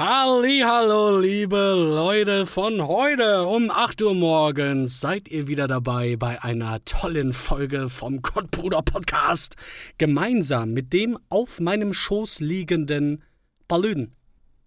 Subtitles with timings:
[0.00, 6.84] Hallo, liebe Leute von heute um 8 Uhr morgens seid ihr wieder dabei bei einer
[6.84, 9.56] tollen Folge vom Gottbruder Podcast
[9.98, 13.24] gemeinsam mit dem auf meinem Schoß liegenden
[13.66, 14.12] Balüden.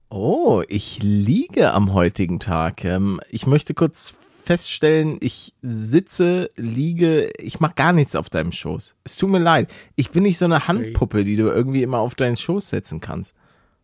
[0.10, 2.84] Oh, ich liege am heutigen Tag.
[2.84, 4.14] Ähm, ich möchte kurz
[4.44, 8.98] feststellen, ich sitze, liege, ich mache gar nichts auf deinem Schoß.
[9.06, 9.74] Es tut mir leid.
[9.96, 13.34] Ich bin nicht so eine Handpuppe, die du irgendwie immer auf deinen Schoß setzen kannst.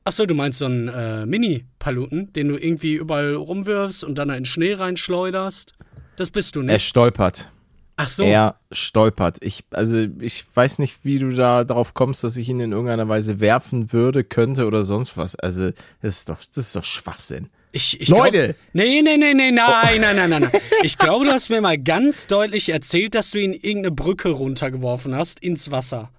[0.07, 4.45] Achso, du meinst so einen äh, Mini-Paluten, den du irgendwie überall rumwirfst und dann in
[4.45, 5.73] Schnee reinschleuderst?
[6.15, 6.71] Das bist du nicht.
[6.71, 7.51] Er stolpert.
[7.97, 8.23] Ach so.
[8.23, 9.35] Er stolpert.
[9.41, 13.09] Ich, also ich weiß nicht, wie du da darauf kommst, dass ich ihn in irgendeiner
[13.09, 15.35] Weise werfen würde, könnte oder sonst was.
[15.35, 17.49] Also, das ist doch, das ist doch Schwachsinn.
[17.73, 18.53] Ich, ich Leute!
[18.53, 19.99] Glaub, nee, nee, nee, nee, nein, oh.
[19.99, 20.61] nein, nein, nein, nein.
[20.83, 25.13] Ich glaube, du hast mir mal ganz deutlich erzählt, dass du ihn irgendeine Brücke runtergeworfen
[25.15, 26.09] hast ins Wasser.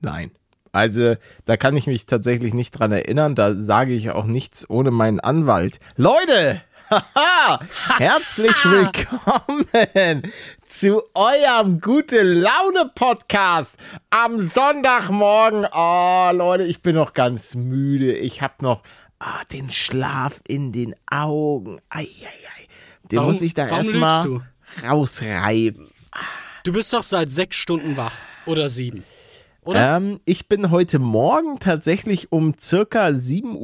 [0.00, 0.30] Nein.
[0.76, 1.16] Also,
[1.46, 3.34] da kann ich mich tatsächlich nicht dran erinnern.
[3.34, 5.80] Da sage ich auch nichts ohne meinen Anwalt.
[5.96, 6.60] Leute!
[6.90, 7.60] Haha!
[7.96, 10.30] Herzlich willkommen
[10.66, 13.78] zu eurem gute Laune Podcast
[14.10, 15.66] am Sonntagmorgen.
[15.72, 18.12] Oh, Leute, ich bin noch ganz müde.
[18.12, 18.82] Ich habe noch
[19.18, 21.80] ah, den Schlaf in den Augen.
[21.88, 22.10] Eieiei.
[23.10, 24.42] Den warum, muss ich da erstmal
[24.86, 25.88] rausreiben.
[26.64, 29.04] Du bist doch seit sechs Stunden wach oder sieben.
[29.74, 33.56] Ähm, ich bin heute Morgen tatsächlich um circa 7.45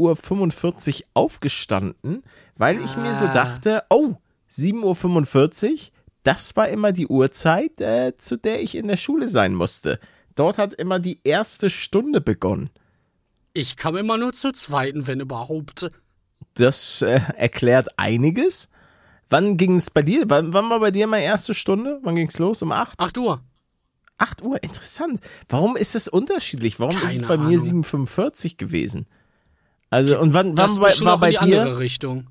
[1.01, 2.23] Uhr aufgestanden,
[2.57, 3.33] weil ich mir so ah.
[3.33, 4.15] dachte, oh,
[4.51, 5.79] 7.45 Uhr,
[6.25, 9.99] das war immer die Uhrzeit, äh, zu der ich in der Schule sein musste.
[10.35, 12.71] Dort hat immer die erste Stunde begonnen.
[13.55, 15.91] Ich kam immer nur zur zweiten, wenn überhaupt.
[16.55, 18.69] Das äh, erklärt einiges.
[19.29, 20.25] Wann ging es bei dir?
[20.29, 21.99] Wann, wann war bei dir mal erste Stunde?
[22.03, 22.63] Wann ging es los?
[22.63, 23.01] Um 8?
[23.01, 23.43] 8 Uhr.
[24.19, 25.21] 8 Uhr, interessant.
[25.49, 26.79] Warum ist das unterschiedlich?
[26.79, 27.49] Warum Keine ist es bei Ahnung.
[27.49, 29.07] mir 7,45 gewesen?
[29.91, 31.79] Also, und wann, wann war, war bei dir?
[31.79, 32.29] Richtung.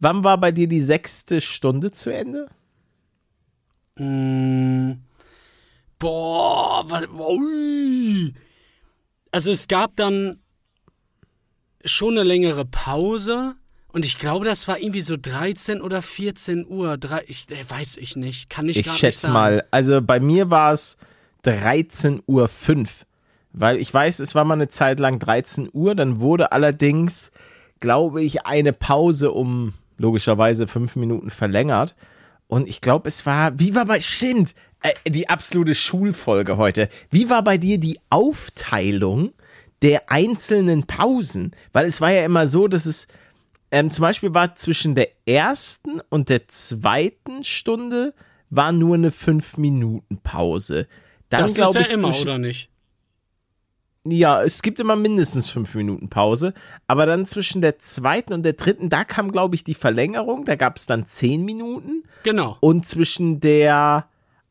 [0.00, 2.48] Wann war bei dir die sechste Stunde zu Ende?
[3.96, 4.92] Mm,
[5.98, 8.34] boah, was, ui.
[9.30, 10.38] Also es gab dann
[11.84, 13.54] schon eine längere Pause
[13.88, 16.96] und ich glaube, das war irgendwie so 13 oder 14 Uhr.
[16.96, 18.48] Drei, ich, äh, weiß ich nicht.
[18.48, 19.10] Kann ich, ich gar nicht sagen.
[19.10, 19.64] Ich schätze mal.
[19.70, 20.96] Also bei mir war es
[21.44, 22.86] 13.05 Uhr.
[23.52, 27.32] Weil ich weiß, es war mal eine Zeit lang 13 Uhr, dann wurde allerdings,
[27.80, 31.94] glaube ich, eine Pause um logischerweise fünf Minuten verlängert.
[32.48, 36.88] Und ich glaube, es war, wie war bei, stimmt, äh, die absolute Schulfolge heute.
[37.10, 39.32] Wie war bei dir die Aufteilung
[39.80, 41.52] der einzelnen Pausen?
[41.72, 43.06] Weil es war ja immer so, dass es,
[43.70, 48.12] ähm, zum Beispiel war zwischen der ersten und der zweiten Stunde
[48.50, 50.86] war nur eine fünf Minuten Pause.
[51.32, 52.68] Dann, das ist ja ich, immer, oder nicht?
[54.04, 56.54] Ja, es gibt immer mindestens fünf Minuten Pause.
[56.88, 60.44] Aber dann zwischen der zweiten und der dritten, da kam, glaube ich, die Verlängerung.
[60.44, 62.02] Da gab es dann zehn Minuten.
[62.24, 62.56] Genau.
[62.60, 64.06] Und zwischen der.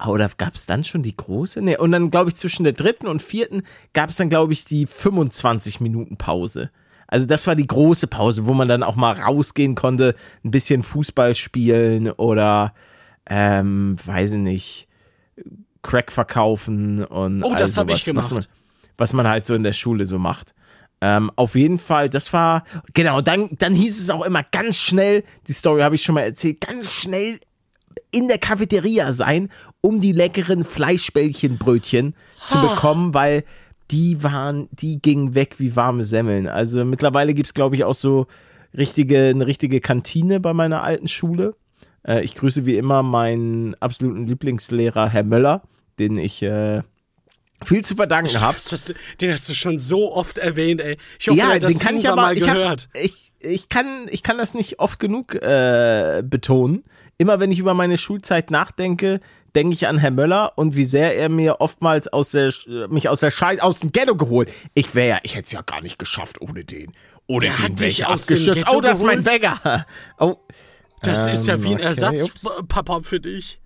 [0.08, 1.62] Oder gab es dann schon die große?
[1.62, 3.62] Nee, und dann, glaube ich, zwischen der dritten und vierten
[3.94, 6.72] gab es dann, glaube ich, die 25 Minuten Pause.
[7.06, 10.82] Also das war die große Pause, wo man dann auch mal rausgehen konnte, ein bisschen
[10.82, 12.74] Fußball spielen oder,
[13.30, 14.88] ähm, weiß ich nicht,
[15.82, 17.44] Crack verkaufen und.
[17.44, 18.26] Oh, das habe ich gemacht.
[18.26, 18.46] Was man,
[18.98, 20.54] was man, halt so in der Schule so macht.
[21.04, 25.24] Ähm, auf jeden Fall, das war, genau, dann, dann hieß es auch immer ganz schnell,
[25.48, 27.40] die Story habe ich schon mal erzählt, ganz schnell
[28.12, 29.50] in der Cafeteria sein,
[29.82, 32.14] um die leckeren Fleischbällchenbrötchen
[32.46, 33.44] zu bekommen, weil
[33.90, 36.48] die waren, die gingen weg wie warme Semmeln.
[36.48, 38.28] Also mittlerweile gibt es, glaube ich, auch so
[38.78, 41.56] richtige, eine richtige Kantine bei meiner alten Schule.
[42.04, 45.64] Äh, ich grüße wie immer meinen absoluten Lieblingslehrer, Herr Möller,
[46.00, 46.82] den ich äh,
[47.64, 48.58] viel zu verdanken habe.
[49.20, 50.98] Den hast du schon so oft erwähnt, ey.
[51.20, 52.90] Ich hoffe, ja, das den kann ich aber mal gehört.
[52.94, 56.84] Ich, hab, ich, ich, kann, ich kann das nicht oft genug äh, betonen.
[57.18, 59.20] Immer wenn ich über meine Schulzeit nachdenke,
[59.56, 62.52] denke ich an Herr Möller und wie sehr er mir oftmals aus der,
[62.90, 64.52] mich aus der Scheiß, aus dem Ghetto geholt.
[64.74, 66.94] Ich wäre ja, ich hätte es ja gar nicht geschafft ohne den.
[67.28, 68.74] Ohne der den wäre ich abgestürzt.
[68.74, 69.86] Oh, das ist mein Bäcker.
[70.20, 70.38] Oh,
[71.04, 73.60] das ähm, ist ja wie ein okay, Ersatzpapa für dich.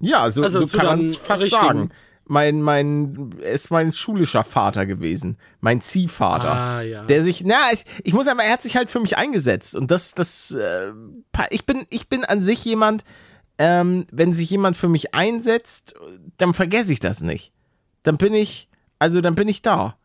[0.00, 1.62] Ja, so, also so kann man es fast richtigen.
[1.62, 1.90] sagen.
[2.30, 5.38] Mein, mein, er ist mein schulischer Vater gewesen.
[5.60, 6.52] Mein Ziehvater.
[6.52, 7.04] Ah, ja.
[7.04, 9.74] Der sich, na, ich, ich muss sagen, er hat sich halt für mich eingesetzt.
[9.74, 10.92] Und das, das, äh,
[11.48, 13.04] ich bin, ich bin an sich jemand,
[13.56, 15.94] ähm, wenn sich jemand für mich einsetzt,
[16.36, 17.52] dann vergesse ich das nicht.
[18.02, 18.68] Dann bin ich,
[18.98, 19.96] also dann bin ich da.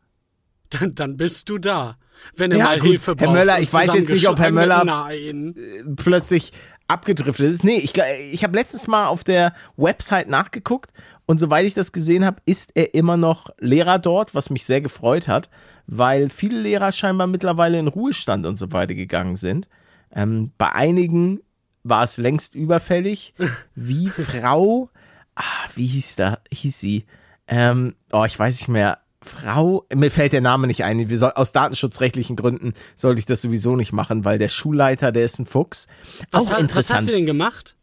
[0.69, 1.95] Dann, dann bist du da.
[2.35, 2.87] Wenn er ja, mal gut.
[2.87, 3.27] Hilfe braucht.
[3.27, 5.95] Herr Möller, ich weiß jetzt nicht, ob Herr Möller Nein.
[5.95, 6.51] plötzlich
[6.87, 7.63] abgedriftet ist.
[7.63, 7.93] Nee, ich,
[8.31, 10.91] ich habe letztens mal auf der Website nachgeguckt
[11.25, 14.81] Und soweit ich das gesehen habe, ist er immer noch Lehrer dort, was mich sehr
[14.81, 15.49] gefreut hat,
[15.87, 19.67] weil viele Lehrer scheinbar mittlerweile in Ruhestand und so weiter gegangen sind.
[20.11, 21.39] Ähm, bei einigen
[21.83, 23.33] war es längst überfällig,
[23.75, 24.89] wie Frau,
[25.35, 25.41] ah,
[25.75, 27.05] wie hieß da, hieß sie?
[27.47, 28.99] Ähm, oh, ich weiß nicht mehr.
[29.25, 31.07] Frau, mir fällt der Name nicht ein.
[31.15, 35.39] Soll, aus datenschutzrechtlichen Gründen sollte ich das sowieso nicht machen, weil der Schulleiter, der ist
[35.39, 35.87] ein Fuchs.
[36.31, 37.75] Was, Auch hat, was hat sie denn gemacht?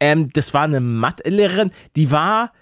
[0.00, 2.52] Ähm, das war eine Mathelehrerin, die war,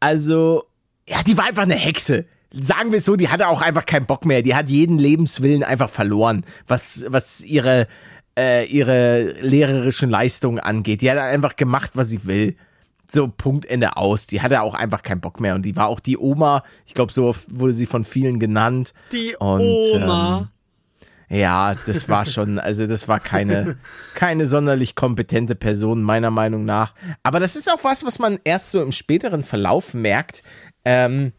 [0.00, 0.64] also,
[1.08, 2.26] ja, die war einfach eine Hexe.
[2.52, 4.42] Sagen wir es so, die hatte auch einfach keinen Bock mehr.
[4.42, 7.88] Die hat jeden Lebenswillen einfach verloren, was, was ihre,
[8.38, 11.00] äh, ihre lehrerischen Leistungen angeht.
[11.00, 12.56] Die hat einfach gemacht, was sie will.
[13.10, 14.26] So, Punkt, Ende aus.
[14.26, 15.54] Die hatte auch einfach keinen Bock mehr.
[15.54, 16.64] Und die war auch die Oma.
[16.86, 18.92] Ich glaube, so wurde sie von vielen genannt.
[19.12, 20.38] Die und, Oma.
[20.38, 23.78] Ähm, ja, das war schon, also das war keine,
[24.14, 26.94] keine sonderlich kompetente Person, meiner Meinung nach.
[27.22, 30.42] Aber das ist auch was, was man erst so im späteren Verlauf merkt.
[30.84, 31.32] Ähm,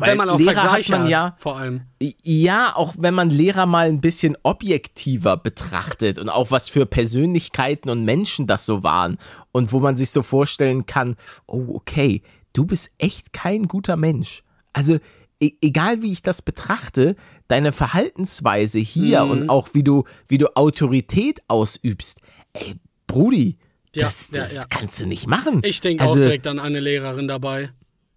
[0.00, 1.82] weil wenn man auch Lehrer Vergleiche hat man ja, hat, vor allem.
[2.24, 7.88] Ja, auch wenn man Lehrer mal ein bisschen objektiver betrachtet und auch was für Persönlichkeiten
[7.88, 9.18] und Menschen das so waren
[9.52, 11.14] und wo man sich so vorstellen kann,
[11.46, 14.42] oh, okay, du bist echt kein guter Mensch.
[14.72, 14.98] Also,
[15.40, 17.14] e egal wie ich das betrachte,
[17.46, 19.30] deine Verhaltensweise hier mhm.
[19.30, 22.18] und auch wie du, wie du Autorität ausübst,
[22.52, 22.74] ey,
[23.06, 23.58] Brudi,
[23.94, 24.66] ja, das, das ja, ja.
[24.68, 25.60] kannst du nicht machen.
[25.64, 27.70] Ich denke also, auch direkt an eine Lehrerin dabei.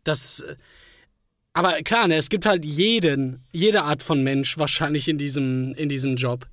[0.03, 0.55] Das äh,
[1.57, 5.89] aber klar, ne, es gibt halt jeden, jede Art von Mensch wahrscheinlich in diesem, in
[5.89, 6.45] diesem Job.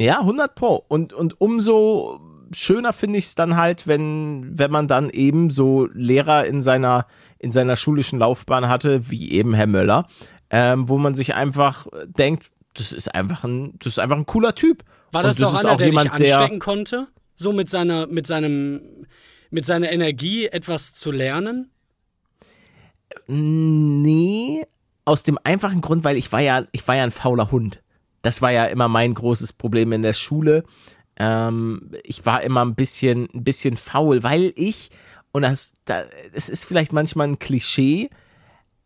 [0.00, 0.84] Ja, 100 Pro.
[0.88, 2.20] Und, und umso
[2.52, 7.06] schöner finde ich es dann halt, wenn, wenn man dann eben so Lehrer in seiner,
[7.38, 10.08] in seiner schulischen Laufbahn hatte, wie eben Herr Möller,
[10.50, 14.54] ähm, wo man sich einfach denkt, das ist einfach ein, das ist einfach ein cooler
[14.54, 14.82] Typ.
[15.12, 17.06] War das, das doch einer, auch der jemand, dich anstecken der, konnte?
[17.34, 18.80] So mit seiner, mit seinem,
[19.50, 21.70] mit seiner Energie etwas zu lernen?
[23.28, 24.64] Nee,
[25.04, 27.82] aus dem einfachen Grund, weil ich war ja, ich war ja ein fauler Hund.
[28.22, 30.64] Das war ja immer mein großes Problem in der Schule.
[31.16, 34.90] Ähm, ich war immer ein bisschen, ein bisschen faul, weil ich,
[35.32, 38.10] und das, das ist vielleicht manchmal ein Klischee,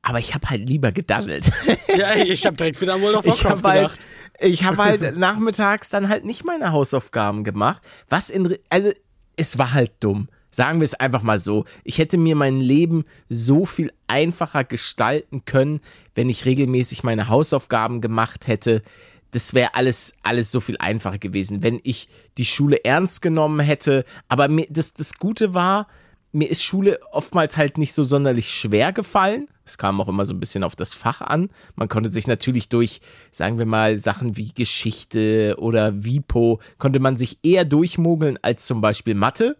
[0.02, 1.50] aber ich habe halt lieber gedaddelt.
[1.94, 4.06] Ja, ich habe direkt wieder World of Warcraft halt, gedacht.
[4.40, 7.82] Ich habe halt nachmittags dann halt nicht meine Hausaufgaben gemacht.
[8.08, 8.92] Was in, also
[9.36, 10.28] es war halt dumm.
[10.54, 11.64] Sagen wir es einfach mal so.
[11.82, 15.80] Ich hätte mir mein Leben so viel einfacher gestalten können,
[16.14, 18.82] wenn ich regelmäßig meine Hausaufgaben gemacht hätte.
[19.30, 24.04] Das wäre alles, alles so viel einfacher gewesen, wenn ich die Schule ernst genommen hätte.
[24.28, 25.88] Aber mir, das, das Gute war,
[26.32, 29.48] mir ist Schule oftmals halt nicht so sonderlich schwer gefallen.
[29.64, 31.48] Es kam auch immer so ein bisschen auf das Fach an.
[31.76, 33.00] Man konnte sich natürlich durch,
[33.30, 38.82] sagen wir mal, Sachen wie Geschichte oder Vipo, konnte man sich eher durchmogeln als zum
[38.82, 39.56] Beispiel Mathe.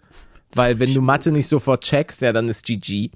[0.54, 3.10] Weil wenn du Mathe nicht sofort checkst, ja, dann ist GG.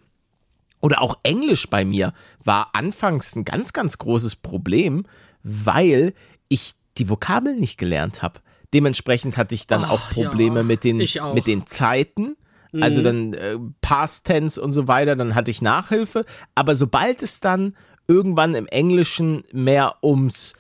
[0.81, 2.13] Oder auch Englisch bei mir
[2.45, 5.05] war anfangs ein ganz, ganz großes Problem,
[5.43, 6.15] weil
[6.49, 8.41] ich die Vokabeln nicht gelernt habe.
[8.73, 12.37] Dementsprechend hatte ich dann oh, auch Probleme ja, mit, den, mit den Zeiten.
[12.81, 13.05] Also mhm.
[13.05, 16.25] dann äh, Past Tense und so weiter, dann hatte ich Nachhilfe.
[16.55, 17.75] Aber sobald es dann
[18.07, 20.55] irgendwann im Englischen mehr ums,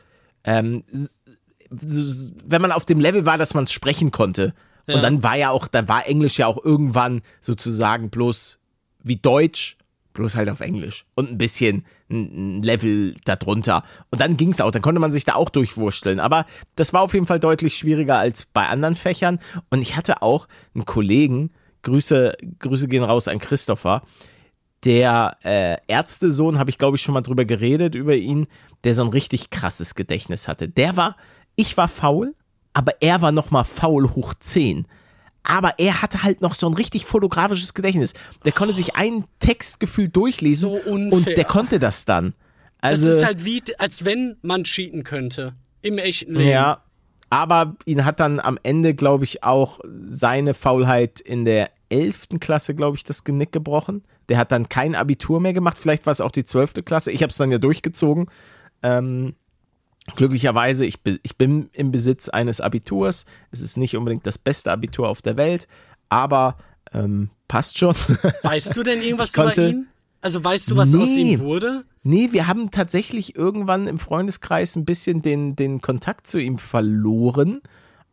[0.44, 0.84] ähm,
[1.70, 4.54] wenn man auf dem Level war, dass man es sprechen konnte,
[4.86, 8.58] und dann war ja auch, dann war Englisch ja auch irgendwann sozusagen bloß
[9.02, 9.76] wie Deutsch,
[10.14, 11.04] bloß halt auf Englisch.
[11.14, 13.84] Und ein bisschen ein Level darunter.
[14.10, 16.20] Und dann ging es auch, dann konnte man sich da auch durchwursteln.
[16.20, 16.46] Aber
[16.76, 19.38] das war auf jeden Fall deutlich schwieriger als bei anderen Fächern.
[19.70, 21.50] Und ich hatte auch einen Kollegen,
[21.82, 24.02] Grüße, Grüße gehen raus an Christopher,
[24.84, 28.46] der äh, Ärztesohn, habe ich glaube ich schon mal drüber geredet, über ihn,
[28.84, 30.68] der so ein richtig krasses Gedächtnis hatte.
[30.68, 31.16] Der war,
[31.54, 32.34] ich war faul,
[32.76, 34.86] aber er war noch mal faul hoch 10.
[35.44, 38.12] Aber er hatte halt noch so ein richtig fotografisches Gedächtnis.
[38.44, 42.34] Der konnte sich einen Textgefühl durchlesen so und der konnte das dann.
[42.82, 45.54] Also, das ist halt wie, als wenn man cheaten könnte.
[45.80, 46.50] Im echten Leben.
[46.50, 46.82] Ja,
[47.30, 52.28] aber ihn hat dann am Ende, glaube ich, auch seine Faulheit in der 11.
[52.40, 54.04] Klasse, glaube ich, das Genick gebrochen.
[54.28, 55.78] Der hat dann kein Abitur mehr gemacht.
[55.78, 56.84] Vielleicht war es auch die 12.
[56.84, 57.10] Klasse.
[57.10, 58.26] Ich habe es dann ja durchgezogen.
[58.82, 59.34] Ähm,
[60.14, 63.26] Glücklicherweise, ich, ich bin im Besitz eines Abiturs.
[63.50, 65.66] Es ist nicht unbedingt das beste Abitur auf der Welt,
[66.08, 66.56] aber
[66.92, 67.94] ähm, passt schon.
[68.42, 69.86] Weißt du denn irgendwas konnte, über ihn?
[70.20, 71.84] Also weißt du, was nee, aus ihm wurde?
[72.02, 77.60] Nee, wir haben tatsächlich irgendwann im Freundeskreis ein bisschen den, den Kontakt zu ihm verloren.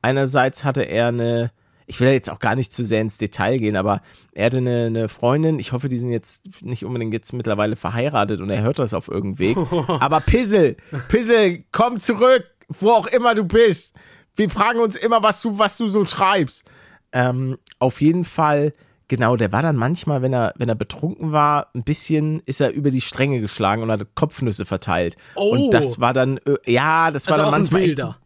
[0.03, 1.51] Einerseits hatte er eine
[1.85, 4.01] ich will jetzt auch gar nicht zu sehr ins Detail gehen, aber
[4.33, 8.41] er hatte eine, eine, Freundin, ich hoffe, die sind jetzt nicht unbedingt jetzt mittlerweile verheiratet
[8.41, 9.57] und er hört das auf irgendeinem Weg.
[10.01, 10.77] aber Pissel,
[11.09, 13.93] Pissel, komm zurück, wo auch immer du bist.
[14.35, 16.65] Wir fragen uns immer, was du, was du so schreibst.
[17.11, 18.73] Ähm, auf jeden Fall
[19.09, 22.71] Genau, der war dann manchmal, wenn er, wenn er betrunken war, ein bisschen ist er
[22.71, 25.17] über die Stränge geschlagen und hat Kopfnüsse verteilt.
[25.35, 25.51] Oh.
[25.51, 27.81] Und das war dann, äh, ja, das war Also dann auch ein manchmal.
[27.81, 28.17] echt- Wilder.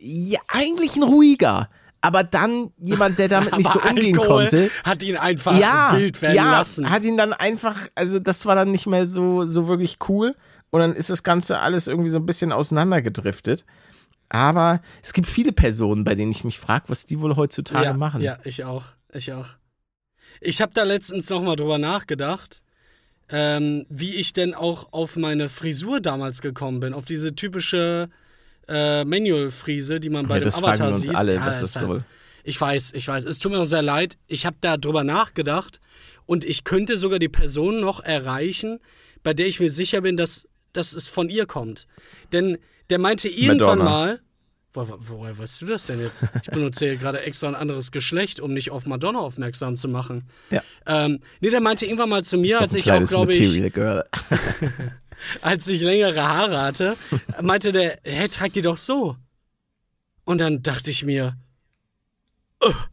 [0.00, 1.68] Ja, eigentlich ein ruhiger.
[2.08, 4.70] Aber dann jemand, der damit nicht so umgehen Alkohol konnte.
[4.82, 6.88] hat ihn einfach Ja, wild werden ja, lassen.
[6.88, 10.34] hat ihn dann einfach, also das war dann nicht mehr so, so wirklich cool.
[10.70, 13.66] Und dann ist das Ganze alles irgendwie so ein bisschen auseinandergedriftet.
[14.30, 17.92] Aber es gibt viele Personen, bei denen ich mich frage, was die wohl heutzutage ja,
[17.92, 18.22] machen.
[18.22, 18.84] Ja, ich auch.
[19.12, 19.48] Ich auch.
[20.40, 22.62] Ich habe da letztens nochmal drüber nachgedacht,
[23.28, 26.94] ähm, wie ich denn auch auf meine Frisur damals gekommen bin.
[26.94, 28.08] Auf diese typische
[28.68, 31.14] äh, Manual-Frise, die man bei Ja, dem Avatar fragen wir uns sieht.
[31.14, 32.04] alle, Ja, was das ist halt- soll.
[32.44, 33.24] Ich weiß, ich weiß.
[33.24, 34.16] Es tut mir auch sehr leid.
[34.26, 35.80] Ich habe da drüber nachgedacht
[36.24, 38.78] und ich könnte sogar die Person noch erreichen,
[39.22, 41.86] bei der ich mir sicher bin, dass, dass es von ihr kommt.
[42.32, 42.56] Denn
[42.88, 43.84] der meinte irgendwann Madonna.
[43.84, 44.20] mal.
[44.72, 46.26] Wo, wo, woher weißt du das denn jetzt?
[46.42, 50.28] Ich benutze hier gerade extra ein anderes Geschlecht, um nicht auf Madonna aufmerksam zu machen.
[50.50, 50.62] Ja.
[50.86, 54.04] Ähm, nee, der meinte irgendwann mal zu mir, als ich auch, glaube ich, Girl.
[55.40, 56.96] als ich längere Haare hatte,
[57.42, 59.16] meinte der, hä, trag die doch so.
[60.24, 61.36] Und dann dachte ich mir,
[62.60, 62.88] "Ugh."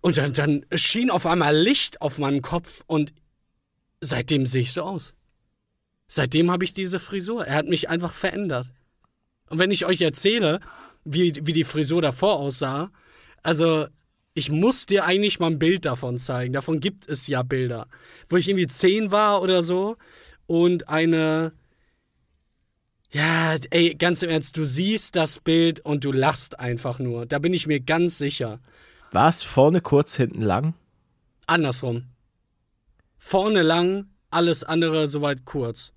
[0.00, 3.12] und dann, dann schien auf einmal Licht auf meinem Kopf und
[4.00, 5.14] seitdem sehe ich so aus.
[6.08, 7.46] Seitdem habe ich diese Frisur.
[7.46, 8.72] Er hat mich einfach verändert.
[9.48, 10.60] Und wenn ich euch erzähle,
[11.04, 12.90] wie, wie die Frisur davor aussah,
[13.42, 13.86] also
[14.34, 16.52] ich muss dir eigentlich mal ein Bild davon zeigen.
[16.52, 17.86] Davon gibt es ja Bilder.
[18.28, 19.96] Wo ich irgendwie zehn war oder so
[20.46, 21.52] und eine.
[23.10, 27.26] Ja, ey, ganz im Ernst, du siehst das Bild und du lachst einfach nur.
[27.26, 28.58] Da bin ich mir ganz sicher.
[29.10, 30.72] War es vorne kurz, hinten lang?
[31.46, 32.04] Andersrum.
[33.18, 35.92] Vorne lang, alles andere soweit kurz.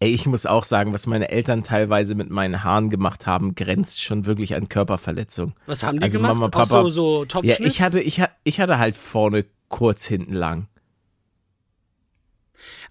[0.00, 4.02] Ey, ich muss auch sagen, was meine Eltern teilweise mit meinen Haaren gemacht haben, grenzt
[4.02, 5.54] schon wirklich an Körperverletzung.
[5.66, 6.34] Was haben die Also gemacht?
[6.34, 7.68] Mama, Auch Papa- so, so Ja, Topfschnitt?
[7.68, 10.66] ich hatte, ich, ich hatte halt vorne kurz, hinten lang.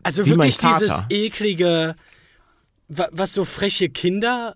[0.04, 1.96] Also wie wirklich dieses eklige,
[2.88, 4.56] wa- was so freche Kinder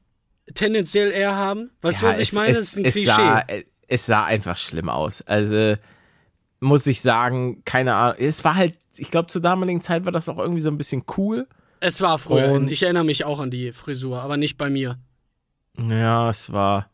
[0.54, 1.72] tendenziell eher haben.
[1.82, 2.50] Weißt du, Ja, was ich es- meine?
[2.54, 3.08] Es, das ist ein es, Klischee.
[3.08, 3.44] sah,
[3.88, 5.22] es sah einfach schlimm aus.
[5.24, 5.75] Also
[6.60, 8.16] muss ich sagen, keine Ahnung.
[8.20, 11.04] Es war halt, ich glaube, zur damaligen Zeit war das auch irgendwie so ein bisschen
[11.18, 11.48] cool.
[11.80, 12.51] es war früher.
[12.54, 14.98] Und- ich erinnere mich auch an die Frisur, aber nicht bei mir.
[15.77, 16.89] Ja, es war,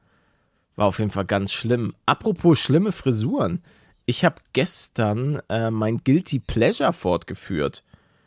[0.75, 1.95] war auf jeden Fall ganz schlimm.
[2.05, 3.63] Apropos schlimme Frisuren.
[4.05, 7.83] Ich habe gestern äh, mein Guilty Pleasure fortgeführt.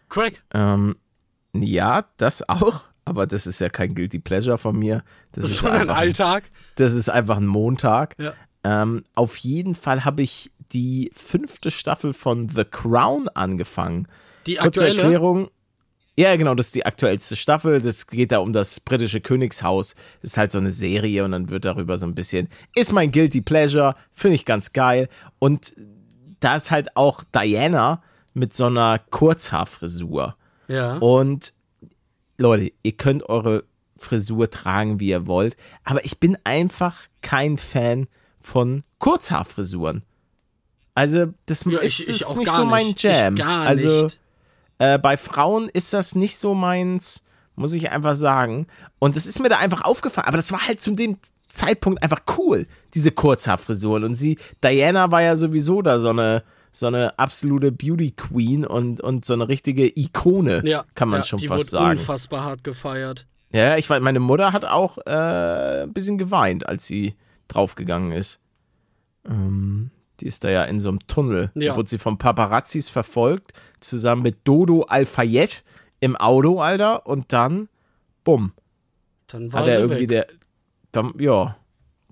[0.08, 0.96] Craig, Ähm,
[1.52, 2.82] ja, das auch.
[3.04, 5.04] Aber das ist ja kein Guilty Pleasure von mir.
[5.32, 6.50] Das, das ist schon ein Alltag.
[6.74, 8.16] das ist einfach ein Montag.
[8.18, 8.34] Ja.
[8.64, 14.08] Ähm, auf jeden Fall habe ich die fünfte Staffel von The Crown angefangen.
[14.46, 15.02] Die Kurze aktuelle.
[15.02, 15.50] Erklärung.
[16.18, 17.80] Ja, genau, das ist die aktuellste Staffel.
[17.80, 19.94] Das geht da um das britische Königshaus.
[20.22, 22.48] Das ist halt so eine Serie und dann wird darüber so ein bisschen.
[22.74, 25.08] Ist mein Guilty Pleasure, finde ich ganz geil.
[25.38, 25.74] Und
[26.40, 28.02] da ist halt auch Diana
[28.36, 30.36] mit so einer Kurzhaarfrisur.
[30.68, 30.98] Ja.
[30.98, 31.54] Und
[32.36, 33.64] Leute, ihr könnt eure
[33.96, 38.08] Frisur tragen, wie ihr wollt, aber ich bin einfach kein Fan
[38.40, 40.02] von Kurzhaarfrisuren.
[40.94, 43.02] Also, das ja, ist, ich, ich ist nicht so mein nicht.
[43.02, 43.34] Jam.
[43.34, 44.20] Ich gar also, nicht.
[44.78, 47.22] äh, bei Frauen ist das nicht so meins,
[47.54, 48.66] muss ich einfach sagen.
[48.98, 50.28] Und das ist mir da einfach aufgefallen.
[50.28, 51.16] Aber das war halt zu dem
[51.48, 54.04] Zeitpunkt einfach cool, diese Kurzhaarfrisuren.
[54.04, 56.42] Und sie, Diana war ja sowieso da so eine,
[56.76, 61.24] so eine absolute Beauty Queen und, und so eine richtige Ikone, Ja, kann man ja,
[61.24, 61.90] schon die fast wurde sagen.
[61.98, 63.26] unfassbar hart gefeiert.
[63.50, 67.14] Ja, ich weiß, meine Mutter hat auch äh, ein bisschen geweint, als sie
[67.48, 68.40] draufgegangen ist.
[69.26, 69.90] Ähm,
[70.20, 71.50] die ist da ja in so einem Tunnel.
[71.54, 71.70] Ja.
[71.72, 75.62] Da wurde sie von Paparazzis verfolgt, zusammen mit Dodo Alfayette
[76.00, 77.06] im Auto, Alter.
[77.06, 77.70] Und dann,
[78.22, 78.52] bumm,
[79.28, 80.08] Dann war hat er irgendwie weg.
[80.08, 80.26] der.
[80.92, 81.56] Dann, ja,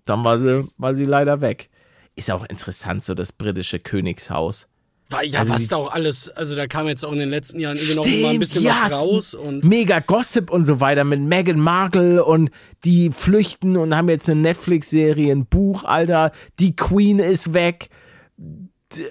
[0.06, 1.68] dann war sie, war sie leider weg.
[2.16, 4.68] Ist auch interessant, so das britische Königshaus.
[5.10, 7.60] War, ja, Also was da auch alles, also da kam jetzt auch in den letzten
[7.60, 11.04] Jahren irgendwie noch mal ein bisschen ja, was raus und mega Gossip und so weiter
[11.04, 12.50] mit Meghan Markle und
[12.84, 16.32] die flüchten und haben jetzt eine Netflix-Serie, ein Buch, Alter.
[16.58, 17.88] Die Queen ist weg.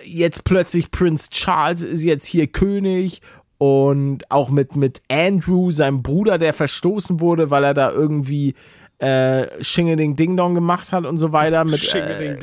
[0.04, 3.22] Jetzt plötzlich Prince Charles ist jetzt hier König
[3.60, 8.56] und auch mit, mit Andrew, seinem Bruder, der verstoßen wurde, weil er da irgendwie
[9.04, 11.66] äh, Shingeding Ding Dong gemacht hat und so weiter.
[11.66, 12.38] Mit, äh,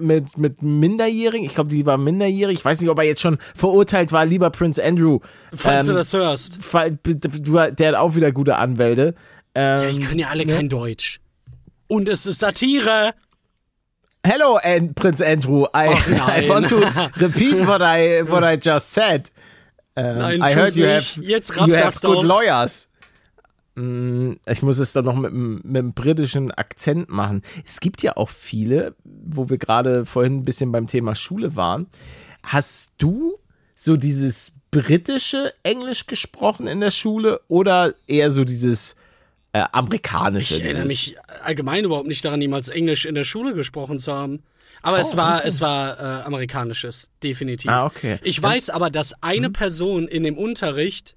[0.00, 1.44] mit, mit Minderjährigen.
[1.46, 2.58] Ich glaube, die war minderjährig.
[2.58, 5.18] Ich weiß nicht, ob er jetzt schon verurteilt war, lieber Prince Andrew.
[5.52, 6.62] Falls Ähm, du das hörst.
[6.62, 9.14] Fall- der hat auch wieder gute Anwälte.
[9.56, 11.18] Ja, Ähm, die können ja alle kein Deutsch.
[11.88, 13.12] Und es ist Satire.
[14.24, 15.64] hello, and Prince Andrew.
[15.74, 15.88] I.
[16.44, 16.76] I want to
[17.20, 19.30] repeat what I what I just said.
[19.96, 21.16] Um, Nein, I heard you nicht.
[21.16, 22.24] have Jetzt you have good doch.
[22.24, 22.88] lawyers.
[23.76, 27.42] Mm, ich muss es dann noch mit, einem- mit einem britischen Akzent machen.
[27.64, 31.86] Es gibt ja auch viele, wo wir gerade vorhin ein bisschen beim Thema Schule waren.
[32.42, 33.38] Hast du
[33.74, 38.96] so dieses britische Englisch gesprochen in der Schule oder eher so dieses
[39.52, 40.54] äh, amerikanische?
[40.56, 44.42] Ich erinnere mich allgemein überhaupt nicht daran, jemals Englisch in der Schule gesprochen zu haben.
[44.82, 47.70] Aber es war, es war äh, amerikanisches, definitiv.
[47.70, 48.18] Ah, okay.
[48.22, 51.16] Ich weiß aber, dass eine Person in dem Unterricht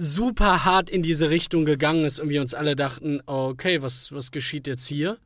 [0.00, 4.30] super hart in diese Richtung gegangen ist und wir uns alle dachten, okay, was, was
[4.30, 5.18] geschieht jetzt hier?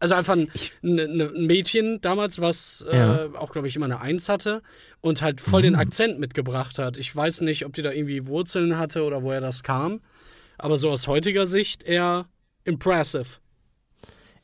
[0.00, 0.50] Also einfach ein,
[0.82, 3.28] ein, Mädchen damals, was äh, Ja.
[3.34, 4.60] auch, glaube ich, immer eine Eins hatte
[5.00, 6.96] und halt voll den Akzent mitgebracht hat.
[6.96, 10.00] Ich weiß nicht, ob die da irgendwie Wurzeln hatte oder woher das kam.
[10.58, 12.26] Aber so aus heutiger Sicht eher
[12.64, 13.38] impressive.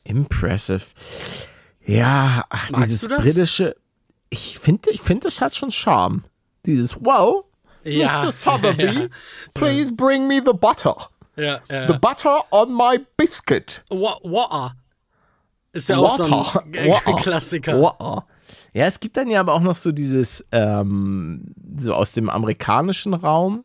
[0.05, 0.85] Impressive.
[1.85, 3.75] Ja, ach, Magst dieses britische.
[4.29, 6.23] Ich finde, ich finde, das hat schon Charme.
[6.65, 7.43] Dieses Wow,
[7.83, 8.07] Ja.
[8.23, 8.31] Mr.
[8.31, 9.09] Sotheby,
[9.53, 10.95] please bring me the butter.
[11.35, 11.87] Ja, ja.
[11.87, 13.81] The butter on my biscuit.
[13.89, 14.75] Wa- Water.
[15.71, 16.63] Ist ja auch so Water.
[16.65, 17.15] ein G- Water.
[17.15, 17.81] Klassiker.
[17.81, 18.25] Water.
[18.73, 23.13] Ja, es gibt dann ja aber auch noch so dieses, ähm, so aus dem amerikanischen
[23.13, 23.63] Raum.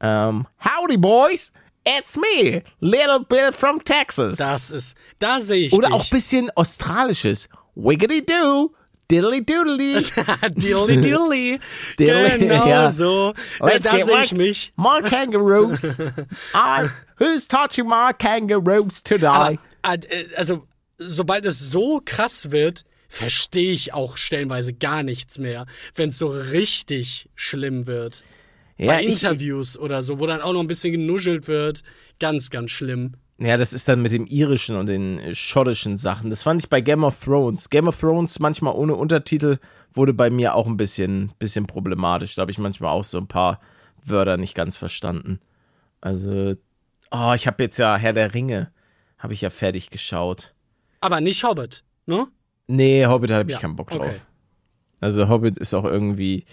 [0.00, 1.52] Ähm, Howdy, boys,
[1.86, 4.36] it's me, Little Bill from Texas.
[4.36, 5.96] Das ist, da sehe ich Oder dich.
[5.96, 7.48] auch ein bisschen australisches.
[7.74, 8.72] Wiggity doo,
[9.44, 11.00] diddly doodly.
[11.02, 11.60] Dilly.
[11.98, 12.88] Dilly, Genau ja.
[12.90, 13.34] so.
[13.60, 14.72] Let's da get sehe ich mich.
[14.76, 15.98] My kangaroos.
[16.54, 19.26] I, who's touching my kangaroos today?
[19.26, 19.58] Aber,
[20.10, 20.66] äh, also,
[20.98, 25.66] sobald es so krass wird, verstehe ich auch stellenweise gar nichts mehr.
[25.94, 28.24] Wenn es so richtig schlimm wird.
[28.76, 31.82] ja, Bei ich, Interviews oder so, wo dann auch noch ein bisschen genuschelt wird.
[32.18, 33.14] Ganz, ganz schlimm.
[33.38, 36.30] Ja, das ist dann mit dem irischen und den äh, schottischen Sachen.
[36.30, 37.68] Das fand ich bei Game of Thrones.
[37.70, 39.58] Game of Thrones manchmal ohne Untertitel
[39.92, 42.34] wurde bei mir auch ein bisschen, bisschen problematisch.
[42.34, 43.60] Da habe ich manchmal auch so ein paar
[44.04, 45.40] Wörter nicht ganz verstanden.
[46.00, 46.54] Also,
[47.10, 48.70] oh, ich habe jetzt ja Herr der Ringe,
[49.18, 50.54] habe ich ja fertig geschaut.
[51.00, 52.26] Aber nicht Hobbit, ne?
[52.66, 54.06] Nee, Hobbit habe ich Ja, keinen Bock drauf.
[54.06, 54.20] okay.
[55.00, 56.44] Also Hobbit ist auch irgendwie.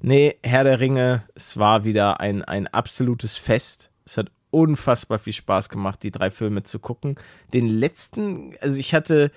[0.00, 3.90] Nee, Herr der Ringe, es war wieder ein, ein absolutes Fest.
[4.04, 7.16] Es hat unfassbar viel Spaß gemacht, die drei Filme zu gucken.
[7.52, 9.32] Den letzten, also ich hatte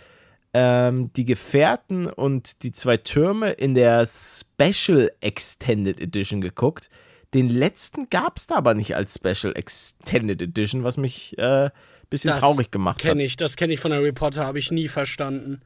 [0.54, 6.90] ähm, die Gefährten und die zwei Türme in der Special Extended Edition geguckt.
[7.34, 11.70] Den letzten gab es da aber nicht als Special Extended Edition, was mich äh,
[12.10, 13.10] bisschen Das traurig gemacht hat.
[13.10, 15.62] Kenne ich, das kenne ich von Harry Potter, habe ich nie verstanden.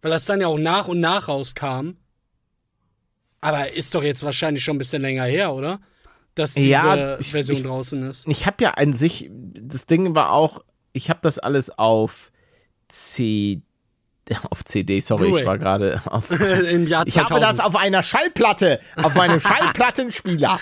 [0.00, 1.96] Weil das dann ja auch nach und nach rauskam.
[3.40, 5.80] Aber ist doch jetzt wahrscheinlich schon ein bisschen länger her, oder?
[6.38, 8.26] Dass diese Ja, ich- Version ich- draußen ist.
[8.28, 12.30] ich habe ja an sich, das Ding war auch, ich habe das alles auf
[12.88, 13.60] C,
[14.50, 16.30] auf CD, sorry, ich war gerade auf.
[16.30, 17.08] Im Jahr 2000.
[17.08, 19.40] Ich habe das auf einer Schallplatte, auf meinem
[19.88, 20.60] Schallplattenspieler.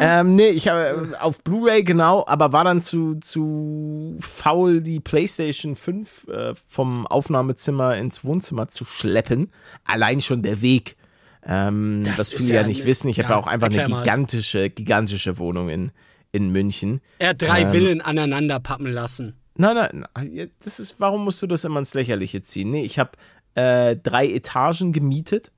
[0.00, 5.00] ähm, nee, ich habe äh, auf Blu-ray genau, aber war dann zu, zu faul, die
[5.00, 9.50] PlayStation 5 äh, vom Aufnahmezimmer ins Wohnzimmer zu schleppen.
[9.84, 10.96] Allein schon der Weg.
[11.44, 13.08] Ähm, Das viele ja ja nicht eine- wissen.
[13.08, 14.02] Ich habe ja, ja auch einfach eine erklär mal.
[14.02, 15.92] gigantische, gigantische Wohnung in,
[16.32, 17.00] in München.
[17.18, 19.34] er hat drei ähm, Villen aneinander pappen lassen.
[19.56, 19.74] Nein,
[20.14, 22.70] nein, das ist, warum musst du das immer ins Lächerliche ziehen?
[22.70, 23.10] Nee, ich habe
[23.54, 25.50] äh, drei Etagen gemietet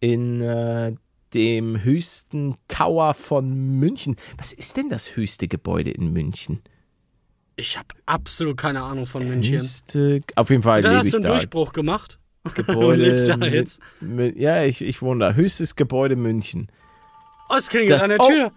[0.00, 0.94] in äh,
[1.34, 4.16] dem höchsten Tower von München.
[4.38, 6.60] Was ist denn das höchste Gebäude in München?
[7.56, 9.58] Ich habe absolut keine Ahnung von München.
[9.58, 11.30] Höchste, auf jeden Fall Dann lebe hast du einen da.
[11.32, 12.18] Durchbruch gemacht.
[12.54, 13.80] Gebäude, lebst da mit- jetzt.
[14.00, 15.32] Mit, ja, ich, ich wohne da.
[15.34, 16.70] Höchstes Gebäude München.
[17.50, 18.52] Oh, es klingelt Das- an der oh, Tür.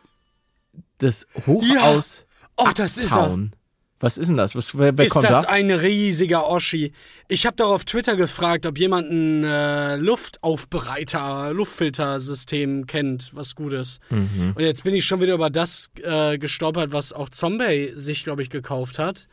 [1.00, 2.26] Das Hochhaus
[2.58, 3.22] Oh, das ist er.
[3.24, 3.52] Uptown.
[4.00, 4.56] Was ist denn das?
[4.56, 5.50] Was, wer wer Ist kommt das da?
[5.50, 6.92] ein riesiger Oschi?
[7.28, 13.74] Ich habe doch auf Twitter gefragt, ob jemand ein äh, Luftaufbereiter, Luftfiltersystem kennt, was gut
[13.74, 14.00] ist.
[14.10, 14.54] Mhm.
[14.56, 18.42] Und jetzt bin ich schon wieder über das äh, gestolpert, was auch Zombie sich, glaube
[18.42, 19.28] ich, gekauft hat.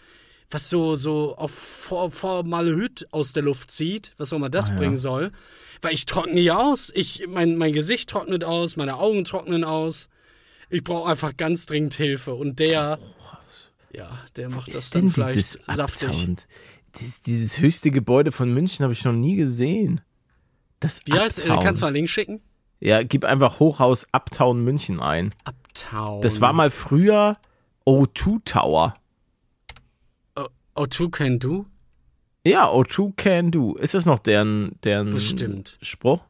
[0.51, 4.97] Was so, so auf Formaldehyd aus der Luft zieht, was auch immer Ah, das bringen
[4.97, 5.31] soll.
[5.83, 6.91] Weil ich trockne ja aus.
[6.95, 10.09] Ich, mein, mein Gesicht trocknet aus, meine Augen trocknen aus.
[10.71, 12.35] Ich brauche einfach ganz dringend Hilfe.
[12.35, 12.99] Und der,
[13.95, 16.09] ja, der macht das dann vielleicht dieses saftig.
[16.09, 16.37] Uptown?
[16.99, 20.01] Dieses, dieses höchste Gebäude von München habe ich noch nie gesehen.
[20.81, 22.41] Das Wie heißt, äh, kannst du mal einen Link schicken?
[22.81, 25.35] Ja, gib einfach Hochhaus Uptown München ein.
[25.45, 26.23] Uptown.
[26.23, 27.37] Das war mal früher
[27.87, 28.95] O2 Tower.
[30.79, 31.67] O2 Can Do?
[32.45, 33.75] Ja, O2 Can Do.
[33.75, 35.77] Ist das noch deren, deren Bestimmt.
[35.83, 36.21] Spruch?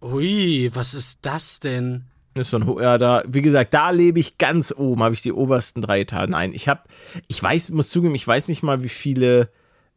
[0.00, 2.04] Ui, was ist das denn?
[2.34, 5.32] Ist so ein, ja, da, wie gesagt, da lebe ich ganz oben, habe ich die
[5.32, 6.32] obersten drei Etagen.
[6.32, 6.82] Nein, ich habe,
[7.26, 9.50] ich weiß, muss zugeben, ich weiß nicht mal, wie viele,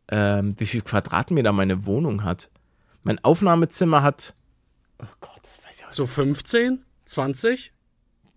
[0.08, 2.50] ähm, wie viel Quadratmeter meine Wohnung hat.
[3.04, 4.34] Mein Aufnahmezimmer hat,
[5.00, 6.84] oh Gott, das weiß ich auch So 15?
[7.06, 7.72] 20?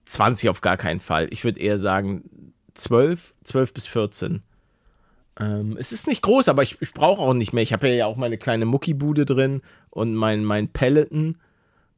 [0.05, 1.29] 20 auf gar keinen Fall.
[1.31, 4.43] Ich würde eher sagen 12, 12 bis 14.
[5.39, 7.63] Ähm, es ist nicht groß, aber ich, ich brauche auch nicht mehr.
[7.63, 11.39] Ich habe ja auch meine kleine Muckibude drin und mein, mein Peloton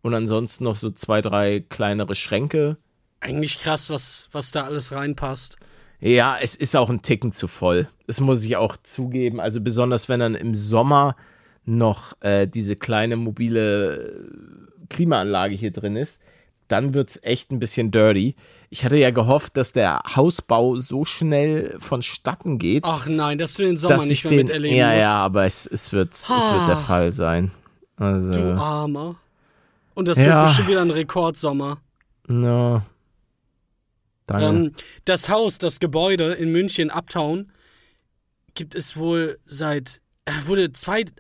[0.03, 2.79] und ansonsten noch so zwei, drei kleinere Schränke.
[3.21, 5.59] Eigentlich krass, was, was da alles reinpasst.
[6.01, 7.89] Ja, es ist auch ein Ticken zu voll.
[8.07, 9.41] Das muss ich auch zugeben.
[9.41, 11.17] Also besonders wenn dann im Sommer
[11.65, 14.31] noch äh, diese kleine mobile
[14.89, 16.21] Klimaanlage hier drin ist,
[16.69, 18.37] dann wird es echt ein bisschen dirty.
[18.71, 22.85] Ich hatte ja gehofft, dass der Hausbau so schnell vonstatten geht.
[22.85, 25.01] Ach nein, dass du den Sommer nicht mehr den, miterleben ja, musst.
[25.01, 27.53] Ja, aber es, es, wird, es wird der Fall sein.
[27.97, 29.17] Also, Du Armer.
[29.95, 30.39] Und das Ja.
[30.39, 31.79] wird bestimmt wieder ein Rekordsommer.
[32.27, 32.83] no.
[34.27, 34.45] Danke.
[34.47, 34.73] Ähm,
[35.05, 37.53] das Haus, das Gebäude in München, Uptown,
[38.55, 40.69] gibt es wohl seit, äh, wurde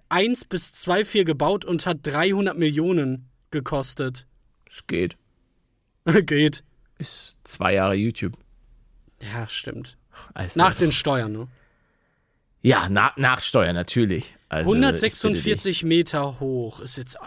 [0.08, 4.26] 1 bis 2,4 gebaut und hat 300 Millionen gekostet.
[4.68, 5.16] es geht.
[6.26, 6.64] Geht.
[6.98, 8.34] Ist zwei Jahre YouTube.
[9.22, 9.96] Ja, stimmt.
[10.34, 11.48] Also, Nach den Steuern, ne?
[12.62, 14.34] ja, na, nach Steuer natürlich.
[14.48, 15.24] Also, ich bitte dich.
[15.24, 17.18] 146 Meter hoch ist jetzt.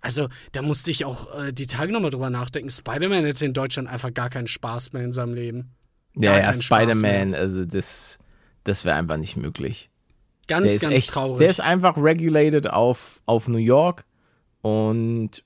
[0.00, 2.70] Also, da musste ich auch äh, die Tage nochmal drüber nachdenken.
[2.70, 5.74] Spider-Man hätte in Deutschland einfach gar keinen Spaß mehr in seinem Leben.
[6.14, 8.18] Ja, Gar ja, Spider-Man, also das,
[8.64, 9.90] das wäre einfach nicht möglich.
[10.48, 11.38] Ganz, ganz echt, traurig.
[11.38, 14.04] Der ist einfach regulated auf, auf New York
[14.62, 15.42] und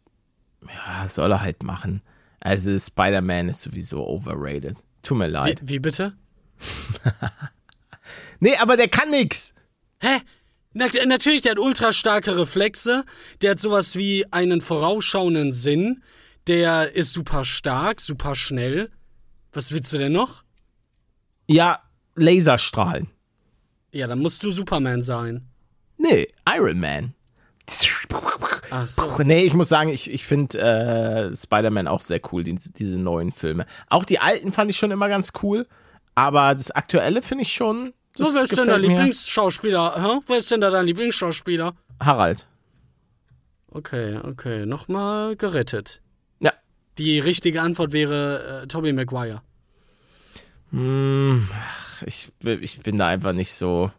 [0.68, 2.02] ja, soll er halt machen.
[2.40, 4.76] Also Spider-Man ist sowieso overrated.
[5.02, 5.60] Tut mir wie, leid.
[5.62, 6.14] wie bitte?
[8.40, 9.54] Nee, aber der kann nix.
[10.00, 10.20] Hä?
[10.72, 13.04] Na, natürlich, der hat ultra starke Reflexe.
[13.42, 16.02] Der hat sowas wie einen vorausschauenden Sinn.
[16.46, 18.90] Der ist super stark, super schnell.
[19.52, 20.44] Was willst du denn noch?
[21.46, 21.82] Ja,
[22.14, 23.08] Laserstrahlen.
[23.92, 25.48] Ja, dann musst du Superman sein.
[25.98, 27.14] Nee, Iron Man.
[28.70, 29.16] Ach so.
[29.18, 33.32] Nee, ich muss sagen, ich, ich finde äh, Spider-Man auch sehr cool, die, diese neuen
[33.32, 33.66] Filme.
[33.88, 35.66] Auch die alten fand ich schon immer ganz cool,
[36.14, 37.92] aber das aktuelle finde ich schon.
[38.16, 38.80] So, wer ist denn dein.
[38.80, 39.94] Lieblingsschauspieler?
[39.96, 40.20] Hä?
[40.26, 41.74] Wer ist denn da dein Lieblingsschauspieler?
[42.00, 42.46] Harald.
[43.68, 44.66] Okay, okay.
[44.66, 46.02] Nochmal gerettet.
[46.40, 46.52] Ja.
[46.98, 49.42] Die richtige Antwort wäre äh, Tobey Maguire.
[50.70, 51.48] Hm,
[52.04, 53.90] ich, ich bin da einfach nicht so.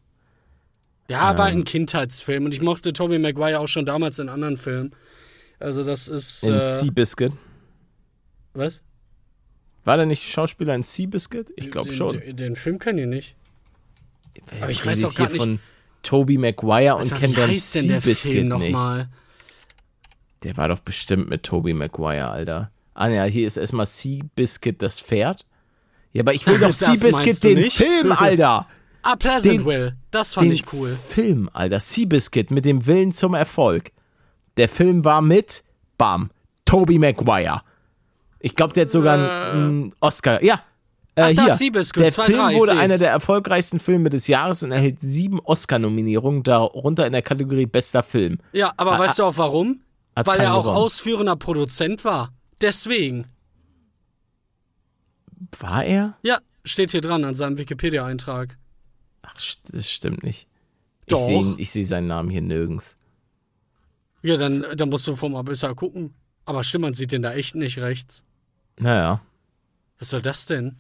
[1.10, 4.96] Ja, war ein Kindheitsfilm und ich mochte Tobey Maguire auch schon damals in anderen Filmen.
[5.60, 6.44] Also das ist.
[6.44, 7.34] In Äh, Seabiscuit.
[8.54, 8.82] was?
[9.84, 11.52] War der nicht Schauspieler in Seabiscuit?
[11.56, 12.20] Ich glaube schon.
[12.20, 13.36] Den, den Film kenne ich nicht.
[14.62, 15.60] Aber ich redet weiß auch gar nicht- von
[16.04, 18.46] Toby Maguire und kennt wie dann heißt denn der Seabiscuit nicht.
[18.46, 19.10] nochmal?
[20.44, 22.72] Der war doch bestimmt mit Toby Maguire, Alter.
[22.94, 25.46] Ah ja, hier ist erstmal Seabiscuit das Pferd.
[26.14, 27.78] Ja, aber ich will doch Seabiscuit den nicht?
[27.78, 28.68] Film, Alter.
[29.04, 29.98] Ah, Den- Pleasantville.
[30.12, 30.96] Das fand ich cool.
[31.10, 31.80] Film, Alter.
[31.80, 33.92] Seabiscuit mit dem Willen zum Erfolg.
[34.58, 35.64] Der Film war mit,
[35.98, 36.30] bam,
[36.66, 37.62] Toby Maguire.
[38.40, 39.14] Ich glaube, der hat sogar
[39.54, 40.44] einen, einen Oscar.
[40.44, 40.62] Ja.
[41.16, 41.50] Äh, Ach, hier.
[41.52, 42.80] Seabiscuit, der 2-3, Film ich wurde seh's.
[42.82, 48.02] einer der erfolgreichsten Filme des Jahres und erhält sieben Oscar-Nominierungen, darunter in der Kategorie Bester
[48.04, 48.40] Film.
[48.54, 49.82] Ja, aber weißt du auch warum?
[50.16, 50.78] Weil er auch gewonnen.
[50.78, 52.32] ausführender Produzent war.
[52.62, 53.26] Deswegen.
[55.60, 56.18] War er?
[56.24, 58.58] Ja, steht hier dran an seinem Wikipedia-Eintrag.
[59.34, 59.42] Ach,
[59.72, 60.48] das stimmt nicht.
[61.08, 61.28] Doch.
[61.58, 62.98] Ich sehe seh seinen Namen hier nirgends.
[64.22, 66.14] Ja, dann, dann musst du vom besser gucken.
[66.46, 68.24] Aber stimmt, man sieht den da echt nicht rechts.
[68.80, 69.22] Naja.
[70.00, 70.78] Was soll das denn?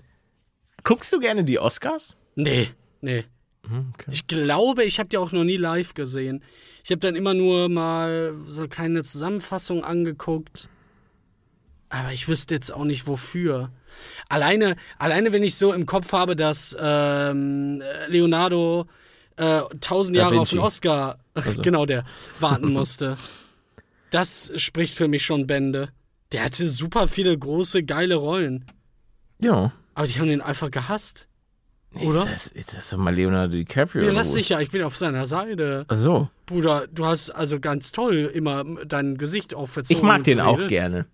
[0.83, 2.15] Guckst du gerne die Oscars?
[2.35, 2.69] Nee,
[3.01, 3.23] nee.
[3.67, 4.09] Hm, Okay.
[4.11, 6.43] Ich glaube, ich habe die auch noch nie live gesehen.
[6.83, 10.69] Ich habe dann immer nur mal so keine Zusammenfassung angeguckt.
[11.91, 13.69] Aber ich wüsste jetzt auch nicht wofür.
[14.29, 18.87] Alleine, alleine wenn ich so im Kopf habe, dass ähm, Leonardo
[19.35, 21.61] äh, tausend Jahre auf den Oscar, Also.
[21.61, 22.05] genau der,
[22.39, 23.17] warten musste.
[24.09, 25.89] das spricht für mich schon Bände.
[26.31, 28.65] Der hatte super viele große, geile Rollen.
[29.39, 29.73] Ja.
[29.93, 31.27] Aber die haben den einfach gehasst.
[31.95, 32.23] Oder?
[32.25, 34.01] Das, ist das doch mal Leonardo DiCaprio.
[34.01, 35.83] Ja, oder lass dich ja, ich bin auf seiner Seite.
[35.89, 36.29] Ach so.
[36.45, 39.97] Bruder, du hast also ganz toll immer dein Gesicht aufverzogen.
[39.97, 40.69] Ich mag den auch geredet.
[40.69, 41.05] gerne.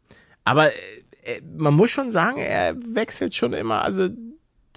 [0.47, 0.75] Aber äh,
[1.23, 3.81] äh, man muss schon sagen, er wechselt schon immer.
[3.83, 4.09] Also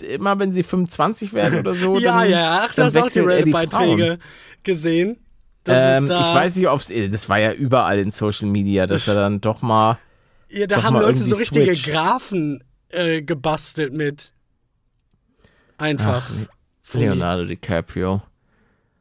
[0.03, 1.99] immer wenn sie 25 werden oder so.
[1.99, 4.19] Ja, dann, ja, ach, du hast auch die Reddit-Beiträge
[4.63, 5.19] gesehen.
[5.65, 6.81] Das Ähm, ist da, ich weiß nicht, ob
[7.13, 9.99] das war ja überall in Social Media, dass er dann doch mal.
[10.49, 11.91] ja, da haben Leute so richtige switcht.
[11.91, 14.33] Graphen äh, gebastelt mit.
[15.79, 16.31] Einfach.
[16.31, 16.95] Ach.
[16.95, 18.23] Leonardo DiCaprio.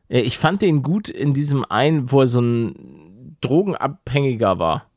[0.10, 4.89] Äh, Ich fand den gut in diesem einen, wo er so ein Drogenabhängiger war.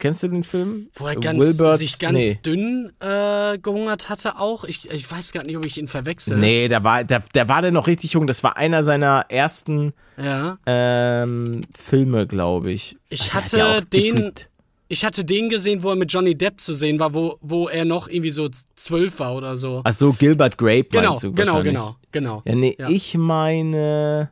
[0.00, 0.88] Kennst du den Film?
[0.94, 1.78] Wo er ganz, Wilbert?
[1.78, 2.38] sich ganz nee.
[2.44, 4.64] dünn äh, gehungert hatte auch.
[4.64, 6.38] Ich, ich weiß gar nicht, ob ich ihn verwechsel.
[6.38, 8.26] Nee, der war, der, der war der noch richtig jung.
[8.26, 10.58] Das war einer seiner ersten Ja.
[10.66, 12.96] ähm, Filme, glaube ich.
[13.10, 14.48] Ich hat ja hatte auch den- gefühlt
[14.88, 17.84] Ich hatte den gesehen, wo er mit Johnny Depp zu sehen war, wo, wo er
[17.84, 19.82] noch irgendwie so zwölf war oder so.
[19.84, 22.42] Ach so, Gilbert Grape genau, meinst du genau, genau, genau.
[22.44, 22.88] Ja, nee, Ja.
[22.88, 24.30] ich meine.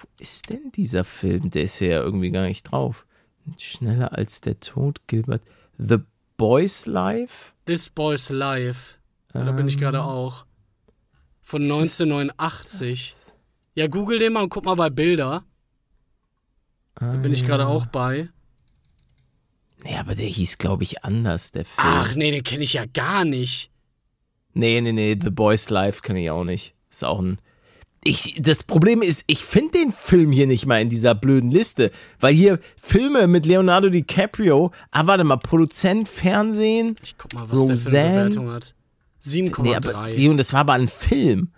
[0.00, 1.50] Wo ist denn dieser Film?
[1.50, 3.04] Der ist ja irgendwie gar nicht drauf.
[3.58, 5.42] Schneller als der Tod, Gilbert.
[5.78, 5.98] The
[6.36, 7.52] Boys Life?
[7.66, 8.96] This Boy's Life.
[9.34, 9.80] Ja, da bin ich Ähm.
[9.80, 10.46] gerade auch.
[11.42, 13.14] Von 1989.
[13.74, 15.44] Ja, google den mal und guck mal bei Bilder.
[16.96, 18.28] Da bin ich gerade auch bei.
[19.84, 21.86] Nee, aber der hieß, glaube ich, anders, der Film.
[21.88, 23.70] Ach nee, den kenne ich ja gar nicht.
[24.52, 26.74] Nee, nee, nee, The Boys Life kenne ich auch nicht.
[26.90, 27.40] Ist auch ein.
[28.02, 31.90] Ich, das Problem ist, ich finde den Film hier nicht mal in dieser blöden Liste,
[32.18, 37.50] weil hier Filme mit Leonardo DiCaprio, ah, warte mal, Produzent, Fernsehen, Ich guck mal, was
[37.50, 38.28] der für eine Roseanne?
[38.30, 38.74] Bewertung hat.
[39.26, 40.14] Nee, aber 7,3.
[40.14, 41.50] die, und das war aber ein Film.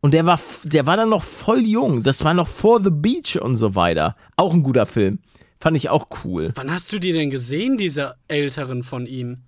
[0.00, 2.02] Und der war, der war dann noch voll jung.
[2.02, 4.16] Das war noch vor The Beach und so weiter.
[4.36, 5.18] Auch ein guter Film.
[5.60, 6.52] Fand ich auch cool.
[6.54, 9.42] Wann hast du die denn gesehen, diese älteren von ihm?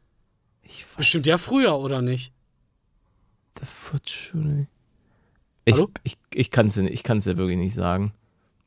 [0.97, 2.33] Bestimmt ja früher, oder nicht?
[3.59, 4.67] The Foot Shooting.
[5.65, 5.91] Ich, Hallo?
[6.05, 8.13] ich, ich kann es dir wirklich nicht sagen.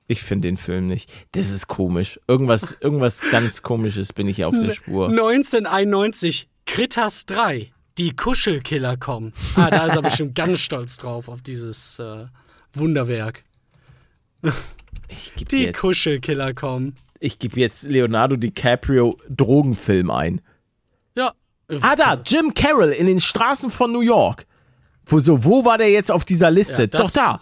[0.07, 1.11] Ich finde den Film nicht.
[1.31, 2.19] Das ist komisch.
[2.27, 5.09] Irgendwas, irgendwas ganz komisches bin ich auf der Spur.
[5.09, 7.71] 1991, Kritas 3.
[7.97, 9.33] Die Kuschelkiller kommen.
[9.55, 12.25] Ah, da ist er bestimmt ganz stolz drauf, auf dieses äh,
[12.73, 13.43] Wunderwerk.
[15.35, 16.95] Gebe Die jetzt, Kuschelkiller kommen.
[17.19, 20.41] ich geb jetzt Leonardo DiCaprio Drogenfilm ein.
[21.15, 21.33] Ja.
[21.81, 24.45] Ah, da, Jim Carroll in den Straßen von New York.
[25.05, 26.83] Wo, so, wo war der jetzt auf dieser Liste?
[26.83, 27.41] Ja, Doch da.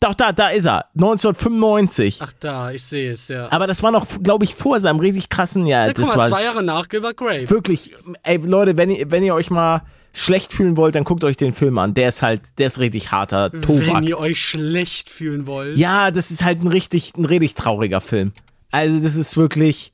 [0.00, 0.86] Doch da, da ist er.
[0.96, 2.18] 1995.
[2.20, 3.50] Ach da, ich sehe es, ja.
[3.50, 5.86] Aber das war noch, glaube ich, vor seinem richtig krassen Jahr.
[5.86, 7.48] ja guck das mal, war zwei Jahre nach Gilbert Grape.
[7.48, 7.92] wirklich,
[8.22, 11.54] ey, Leute, wenn ihr, wenn ihr euch mal schlecht fühlen wollt, dann guckt euch den
[11.54, 11.94] Film an.
[11.94, 14.04] Der ist halt, der ist richtig harter Wenn Tobak.
[14.04, 15.78] ihr euch schlecht fühlen wollt.
[15.78, 18.32] Ja, das ist halt ein richtig, ein richtig trauriger Film.
[18.70, 19.92] Also, das ist wirklich,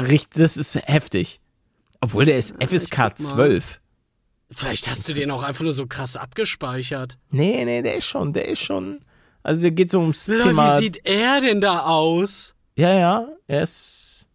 [0.00, 1.40] richtig, das ist heftig.
[2.00, 3.16] Obwohl der ist FSK guck mal.
[3.16, 3.80] 12.
[4.50, 7.18] Vielleicht hast du den auch einfach nur so krass abgespeichert.
[7.30, 9.00] Nee, nee, der ist schon, der ist schon.
[9.42, 10.66] Also der geht so ums Lol, Thema.
[10.66, 12.54] wie sieht er denn da aus?
[12.76, 14.26] ja, ja, er ist.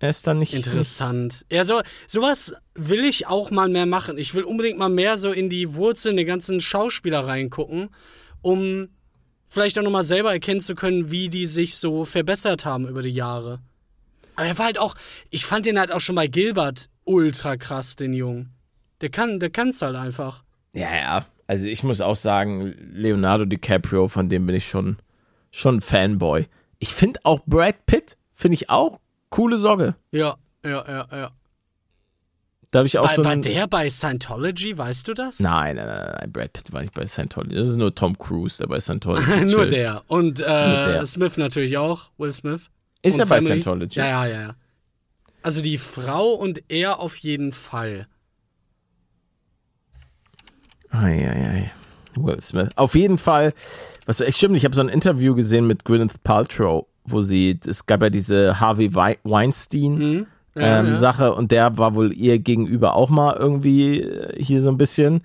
[0.00, 0.52] Er ist dann nicht.
[0.52, 1.46] Interessant.
[1.50, 4.18] Ja, so, sowas will ich auch mal mehr machen.
[4.18, 7.88] Ich will unbedingt mal mehr so in die Wurzeln der ganzen Schauspieler reingucken,
[8.42, 8.88] um
[9.48, 13.10] vielleicht auch nochmal selber erkennen zu können, wie die sich so verbessert haben über die
[13.10, 13.60] Jahre.
[14.36, 14.94] Aber er war halt auch,
[15.30, 18.50] ich fand den halt auch schon bei Gilbert ultra krass, den Jungen.
[19.00, 20.44] Der kann, der kann's halt einfach.
[20.72, 21.26] Ja, ja.
[21.46, 24.96] Also ich muss auch sagen, Leonardo DiCaprio, von dem bin ich schon,
[25.50, 26.46] schon Fanboy.
[26.78, 28.98] Ich finde auch Brad Pitt, finde ich auch
[29.30, 29.94] coole Socke.
[30.10, 31.30] Ja, ja, ja, ja.
[32.70, 35.38] Da habe ich auch War, so war der bei Scientology, weißt du das?
[35.38, 37.54] Nein, nein, nein, nein, Brad Pitt war nicht bei Scientology.
[37.54, 39.72] Das ist nur Tom Cruise, der bei Scientology Nur chillt.
[39.72, 40.02] der.
[40.08, 41.06] Und äh, der.
[41.06, 42.70] Smith natürlich auch, Will Smith.
[43.02, 43.40] Ist er bei.
[43.40, 44.00] Scientology?
[44.00, 44.54] Ja, ja, ja.
[45.44, 48.06] Also die Frau und er auf jeden Fall.
[50.90, 51.70] Eieiei.
[52.16, 52.70] Will Smith.
[52.76, 53.52] Auf jeden Fall,
[54.06, 57.84] was echt stimmt, ich habe so ein Interview gesehen mit Gwyneth Paltrow, wo sie, es
[57.84, 60.26] gab ja diese Harvey Wei- Weinstein Hm?
[60.54, 60.96] Ja, ähm, ja.
[60.96, 65.22] Sache und der war wohl ihr gegenüber auch mal irgendwie äh, hier so ein bisschen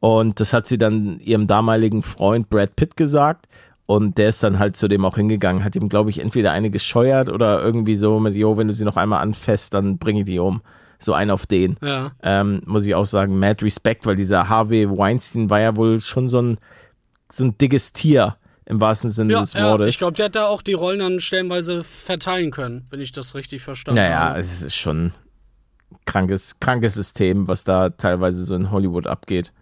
[0.00, 3.46] und das hat sie dann ihrem damaligen Freund Brad Pitt gesagt
[3.94, 6.70] und der ist dann halt zu dem auch hingegangen, hat ihm glaube ich entweder eine
[6.70, 10.24] gescheuert oder irgendwie so mit, jo, wenn du sie noch einmal anfasst, dann bring ich
[10.24, 10.62] die um.
[10.98, 12.12] So ein auf den Ja.
[12.22, 16.28] ähm, muss ich auch sagen, mad Respect, weil dieser Harvey Weinstein war ja wohl schon
[16.28, 16.58] so ein,
[17.32, 19.88] so ein dickes Tier im wahrsten Sinne Ja, des ja, Wortes.
[19.88, 23.34] ich glaube, der hat da auch die Rollen dann stellenweise verteilen können, wenn ich das
[23.34, 24.38] richtig verstanden naja, habe.
[24.38, 25.12] es ist schon ein
[26.06, 29.52] krankes, krankes System, was da teilweise so in Hollywood abgeht.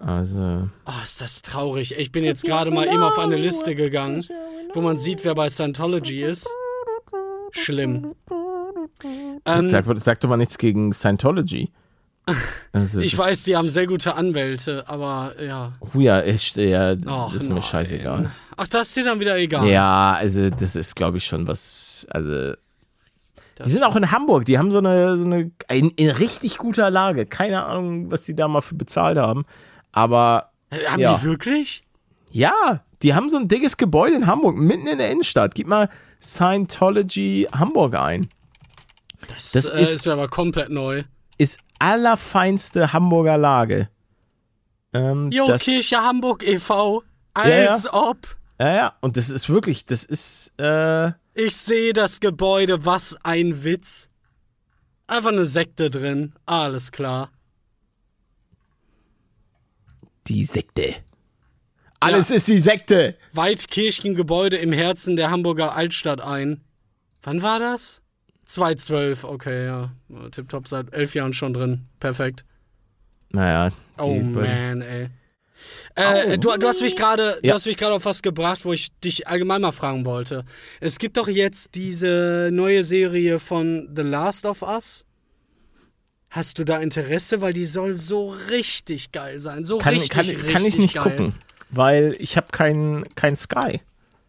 [0.00, 1.98] Also, Oh, ist das traurig.
[1.98, 4.24] Ich bin jetzt gerade mal eben auf eine Liste gegangen,
[4.72, 6.48] wo man sieht, wer bei Scientology ist.
[7.52, 8.14] Schlimm.
[9.44, 11.70] Ähm, sag, sag doch mal nichts gegen Scientology.
[12.72, 15.72] Also, ich weiß, die haben sehr gute Anwälte, aber ja.
[15.80, 17.62] Oh ja, ist, ja, Ach, ist mir nein.
[17.64, 18.30] scheißegal.
[18.56, 19.66] Ach, das ist dir dann wieder egal.
[19.66, 22.06] Ja, also das ist, glaube ich, schon was.
[22.10, 22.52] Also,
[23.56, 24.44] Das- die sind auch in Hamburg.
[24.44, 27.26] Die haben so eine, so eine in, in richtig guter Lage.
[27.26, 29.44] Keine Ahnung, was die da mal für bezahlt haben.
[29.92, 31.16] Aber Äh, Haben Ja.
[31.16, 31.82] die wirklich?
[32.30, 35.54] ja, die haben so ein dickes Gebäude in Hamburg, mitten in der Innenstadt.
[35.54, 35.88] Gib mal
[36.22, 38.28] Scientology Hamburg ein.
[39.26, 41.02] Das, Das äh, ist- ist mir aber komplett neu.
[41.38, 43.88] Ist allerfeinste Hamburger Lage.
[44.92, 47.02] Ähm, Jo, das, Kirche Hamburg e.V.
[47.36, 47.42] ja.
[47.70, 48.18] Als ob.
[48.58, 53.64] ja, ja, und das ist wirklich, das ist, äh, Ich sehe das Gebäude, was ein
[53.64, 54.08] Witz.
[55.06, 56.34] Einfach eine Sekte drin.
[56.46, 57.30] Alles klar.
[60.30, 60.94] Die Sekte.
[61.98, 63.16] Alles ist die Sekte.
[63.34, 66.62] Weitkirchengebäude im Herzen der Hamburger Altstadt ein.
[67.22, 68.00] Wann war das?
[68.46, 69.92] 2012, okay, ja.
[70.30, 71.86] Tipptopp seit elf Jahren schon drin.
[72.00, 72.44] Perfekt.
[73.30, 73.70] Naja.
[73.98, 75.08] Oh man, ey.
[75.94, 77.54] Äh, du, du hast mich gerade, du Ja.
[77.54, 80.44] hast mich gerade auf was gebracht, wo ich dich allgemein mal fragen wollte.
[80.80, 85.04] Es gibt doch jetzt diese neue Serie von The Last of Us.
[86.30, 90.24] Hast du da Interesse, weil die soll so richtig geil sein, so Kann, richtig, kann,
[90.26, 91.02] richtig kann ich nicht geil.
[91.02, 91.34] gucken,
[91.70, 93.80] weil ich habe kein, kein Sky.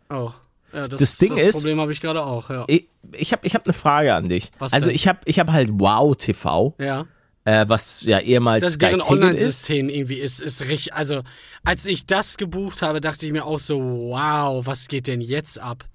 [0.10, 0.32] Oh,
[0.74, 2.66] ja, das, Das Ding das ist- Problem habe ich gerade auch, ja.
[2.68, 4.50] Ich, ich habe ich hab eine Frage an dich.
[4.58, 4.96] Was also denn?
[4.96, 7.06] ich habe ich hab halt Wow TV, Ja.
[7.46, 9.02] äh, was ja ehemals dass Sky deren.
[9.02, 10.94] Online-System irgendwie ist, ist richtig.
[10.96, 11.22] Also,
[11.64, 15.60] als ich das gebucht habe, dachte ich mir auch so, wow, was geht denn jetzt
[15.60, 15.86] ab?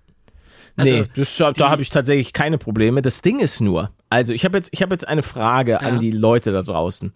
[0.77, 3.01] Also, nee, das, da habe ich tatsächlich keine Probleme.
[3.03, 5.79] Das Ding ist nur, also ich habe jetzt, ich hab jetzt eine Frage Ja.
[5.79, 7.13] an die Leute da draußen.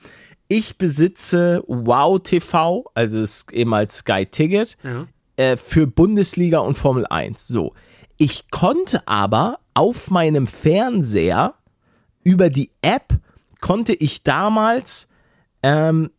[0.49, 5.07] Ich besitze Wow TV, also es ist ehemals Sky Ticket, Ja.
[5.37, 7.46] äh, für Bundesliga und Formel 1.
[7.46, 7.75] So.
[8.16, 11.55] Ich konnte aber auf meinem Fernseher
[12.25, 13.14] über die App
[13.61, 15.09] konnte ich damals
[15.62, 16.11] ähm,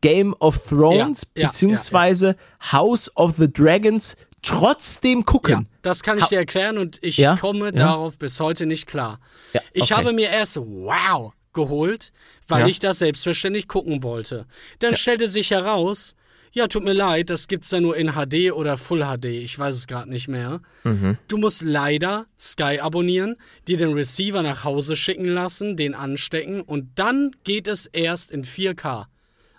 [0.00, 2.36] Game of Thrones Ja, ja, beziehungsweise
[2.72, 5.52] House of the Dragons trotzdem gucken.
[5.72, 7.70] Ja, das kann ich dir erklären und ich Ja, komme ja.
[7.72, 9.18] darauf bis heute nicht klar.
[9.52, 9.94] Ja, Ich okay.
[9.94, 12.12] habe mir erst Wow geholt,
[12.48, 12.66] weil Ja.
[12.66, 14.46] ich das selbstverständlich gucken wollte.
[14.80, 16.14] Dann stellte sich heraus,
[16.52, 19.74] ja, tut mir leid, das gibt's da nur in HD oder Full HD, ich weiß
[19.74, 20.60] es gerade nicht mehr.
[20.84, 21.18] Mhm.
[21.28, 23.36] Du musst leider Sky abonnieren,
[23.68, 28.44] dir den Receiver nach Hause schicken lassen, den anstecken und dann geht es erst in
[28.44, 29.06] 4K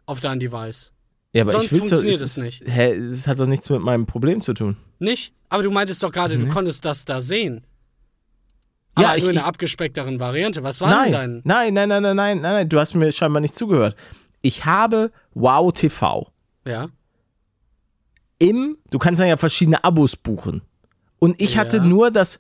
[0.08, 0.92] auf dein Device.
[1.38, 2.64] Ja, aber Sonst funktioniert doch, es ist- nicht.
[2.66, 4.76] Hä, es hat doch nichts mit meinem Problem zu tun.
[5.00, 5.34] Nicht?
[5.50, 7.56] Aber du meintest doch gerade, du konntest das da sehen.
[8.96, 9.02] Mhm.
[9.04, 10.64] Ja, Aber ich- nur in einer abgespeckteren Variante.
[10.64, 11.74] Was war Nein, denn dein?
[11.74, 13.96] nein, nein, nein, nein, nein, nein, nein, du hast mir scheinbar nicht zugehört.
[14.42, 16.32] Ich habe Wow TV.
[16.66, 16.88] Ja.
[18.40, 20.62] Im, du kannst dann ja verschiedene Abos buchen.
[21.20, 21.62] Und ich Ja.
[21.62, 22.40] hatte nur das,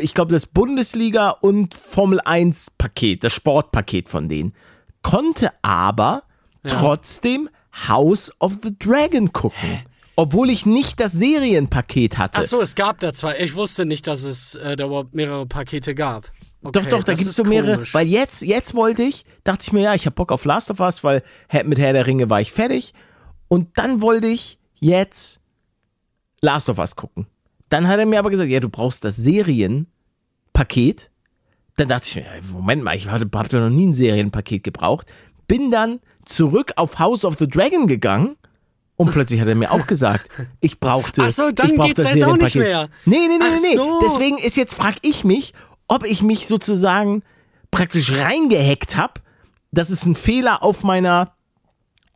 [0.00, 4.54] ich glaube, das Bundesliga und Formel 1 Paket, das Sportpaket von denen.
[5.02, 6.22] Konnte aber
[6.64, 6.78] Ja.
[6.78, 7.48] trotzdem
[7.88, 9.80] House of the Dragon gucken.
[10.16, 12.38] Obwohl ich nicht das Serienpaket hatte.
[12.38, 13.36] Ach so, es gab da zwei.
[13.40, 16.30] Ich wusste nicht, dass es äh, da überhaupt mehrere Pakete gab.
[16.62, 17.74] Okay, Doch, doch, da gibt es so mehrere.
[17.74, 17.92] komisch.
[17.94, 20.78] Weil jetzt, jetzt wollte ich, dachte ich mir, ja, ich habe Bock auf Last of
[20.78, 21.22] Us, weil
[21.64, 22.94] mit Herr der Ringe war ich fertig.
[23.48, 25.40] Und dann wollte ich jetzt
[26.40, 27.26] Last of Us gucken.
[27.68, 31.10] Dann hat er mir aber gesagt, ja, du brauchst das Serienpaket.
[31.76, 33.26] Dann dachte ich mir, Moment mal, ich habe
[33.58, 35.12] noch nie ein Serienpaket gebraucht.
[35.48, 38.36] Bin dann zurück auf House of the Dragon gegangen.
[38.96, 41.22] Und plötzlich hat er mir auch gesagt, ich brauchte.
[41.24, 42.88] Ach so, dann ich geht's das jetzt auch nicht mehr.
[43.04, 43.74] Nee, nee, nee, Ach nee, nee.
[43.74, 44.00] so.
[44.04, 45.52] Deswegen ist jetzt, frag ich mich,
[45.88, 47.22] ob ich mich sozusagen
[47.72, 49.14] praktisch reingehackt habe,
[49.72, 51.32] dass es einen Fehler auf meiner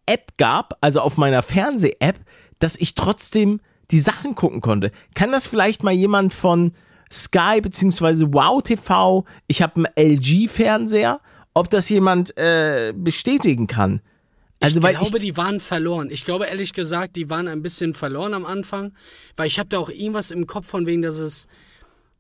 [0.07, 2.21] App gab, also auf meiner Fernseh-App,
[2.61, 4.93] dass ich trotzdem die Sachen gucken konnte.
[5.15, 6.73] Kann das vielleicht mal jemand von
[7.11, 11.21] Sky beziehungsweise Wow TV, ich habe einen LG-Fernseher,
[11.59, 14.01] ob das jemand äh, bestätigen kann?
[14.61, 16.09] Also, ich weil glaube, die waren verloren.
[16.11, 18.93] Ich glaube, ehrlich gesagt, die waren ein bisschen verloren am Anfang,
[19.37, 21.47] weil ich habe da auch irgendwas im Kopf von wegen, dass es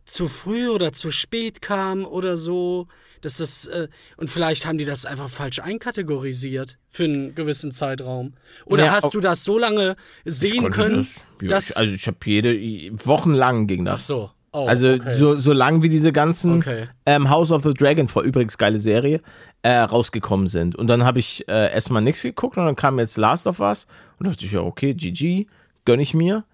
[0.04, 2.86] zu früh oder zu spät kam oder so.
[3.20, 8.34] Das ist, äh, und vielleicht haben die das einfach falsch einkategorisiert für einen gewissen Zeitraum.
[8.64, 11.08] Oder Ja, hast du das so lange ich sehen können,
[11.40, 11.70] das, ja, dass.
[11.70, 13.94] ich, also ich habe jede wochenlang ging das.
[13.94, 14.30] ach so.
[14.52, 15.12] Oh, Also okay.
[15.18, 16.88] so, so lang wie diese ganzen Okay.
[17.06, 19.20] ähm, House of the Dragon, vor übrigens geile Serie,
[19.62, 20.74] äh, rausgekommen sind.
[20.74, 23.86] Und dann habe ich äh, erstmal nichts geguckt und dann kam jetzt Last of Us
[24.18, 25.46] und dachte ich, ja, okay, GG,
[25.84, 26.44] gönn ich mir.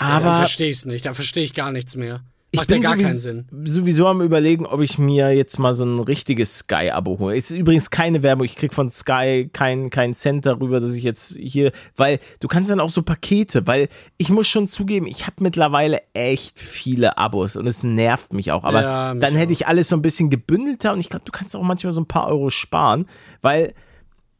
[0.00, 1.04] Ja, dann Aber verstehe ich es nicht.
[1.06, 2.20] Dann verstehe ich gar nichts mehr.
[2.54, 3.46] Ich Macht ja bin gar sowieso, keinen Sinn.
[3.64, 7.34] sowieso am überlegen, ob ich mir jetzt mal so ein richtiges Sky-Abo hole.
[7.36, 11.02] Es ist übrigens keine Werbung, ich krieg von Sky keinen kein Cent darüber, dass ich
[11.02, 13.88] jetzt hier, weil du kannst dann auch so Pakete, weil
[14.18, 18.64] ich muss schon zugeben, ich habe mittlerweile echt viele Abos und es nervt mich auch.
[18.64, 19.52] Aber Ja, mich dann hätte auch.
[19.52, 22.06] ich alles so ein bisschen gebündelter und ich glaube, du kannst auch manchmal so ein
[22.06, 23.06] paar Euro sparen,
[23.40, 23.72] weil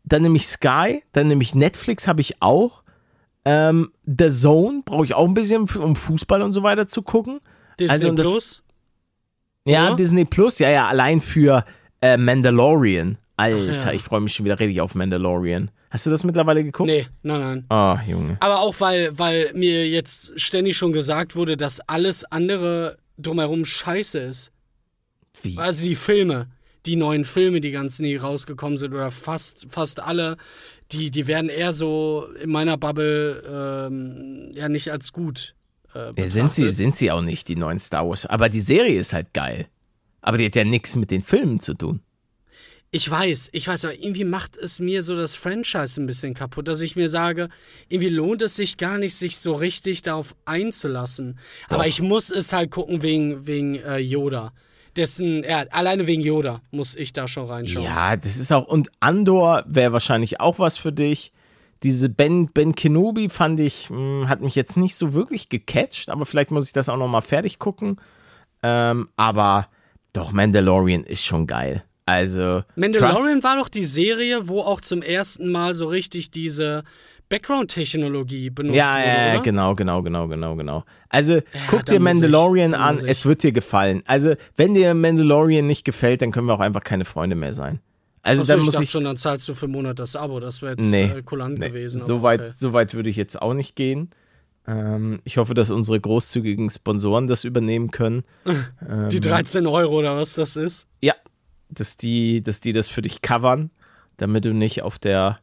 [0.04, 2.82] dann nehme ich Sky, dann nehme ich Netflix, habe ich auch.
[3.46, 7.40] Ähm, The Zone brauche ich auch ein bisschen, um Fußball und so weiter zu gucken.
[7.78, 8.62] Disney also das- Plus?
[9.64, 9.96] Ja, Oder?
[9.96, 11.64] Disney Plus, ja, ja, allein für
[12.00, 13.18] äh, Mandalorian.
[13.36, 13.92] Alter, Ach ja.
[13.92, 15.70] ich freue mich schon wieder richtig auf Mandalorian.
[15.90, 16.88] Hast du das mittlerweile geguckt?
[16.88, 17.64] Nee, nein, nein.
[17.68, 18.36] Ah, Junge.
[18.40, 24.18] Aber auch, weil, weil mir jetzt ständig schon gesagt wurde, dass alles andere drumherum scheiße
[24.18, 24.52] ist.
[25.42, 25.56] Wie?
[25.58, 26.48] Also die Filme,
[26.86, 30.36] die neuen Filme, die ganzen, die rausgekommen sind, oder fast, fast alle,
[30.92, 33.42] die, die werden eher so in meiner Bubble
[33.88, 35.54] ähm, ja nicht als gut.
[35.94, 38.26] Äh, Ja, sind sie, sind sie auch nicht, die neuen Star Wars.
[38.26, 39.66] Aber die Serie ist halt geil.
[40.20, 42.00] Aber die hat ja nichts mit den Filmen zu tun.
[42.94, 46.68] Ich weiß, ich weiß, aber irgendwie macht es mir so das Franchise ein bisschen kaputt,
[46.68, 47.48] dass ich mir sage,
[47.88, 51.38] irgendwie lohnt es sich gar nicht, sich so richtig darauf einzulassen.
[51.70, 51.76] Doch.
[51.76, 54.52] Aber ich muss es halt gucken wegen, wegen äh, Yoda.
[54.94, 57.86] Dessen, ja, alleine wegen Yoda muss ich da schon reinschauen.
[57.86, 61.32] Ja, das ist auch, und Andor wäre wahrscheinlich auch was für dich.
[61.82, 66.26] Diese Ben, ben Kenobi fand ich, mh, hat mich jetzt nicht so wirklich gecatcht, aber
[66.26, 67.96] vielleicht muss ich das auch nochmal fertig gucken.
[68.62, 69.68] Ähm, aber
[70.12, 71.84] doch, Mandalorian ist schon geil.
[72.04, 76.82] Also, Mandalorian Trust, war doch die Serie, wo auch zum ersten Mal so richtig diese
[77.28, 80.84] Background-Technologie benutzt ja, wurde, ja, ja, genau, genau, genau, genau, genau.
[81.08, 83.04] Also, guck dann dir ich, Mandalorian dann an, ich.
[83.04, 84.02] es wird dir gefallen.
[84.04, 87.80] Also, wenn dir Mandalorian nicht gefällt, dann können wir auch einfach keine Freunde mehr sein.
[88.22, 88.90] Also, Achso, dann ich muss ich.
[88.90, 90.38] schon, dann zahlst du für einen Monat das Abo.
[90.38, 92.04] Das wäre jetzt Nee, äh, kulant nee, gewesen.
[92.06, 92.52] so, weit, okay.
[92.56, 94.10] so weit würde ich jetzt auch nicht gehen.
[94.66, 98.22] Ähm, ich hoffe, dass unsere großzügigen Sponsoren das übernehmen können.
[99.10, 100.86] Die 13 Euro oder was das ist.
[101.00, 101.14] Ja,
[101.68, 103.70] dass die, dass die das für dich covern,
[104.18, 105.38] damit du nicht auf der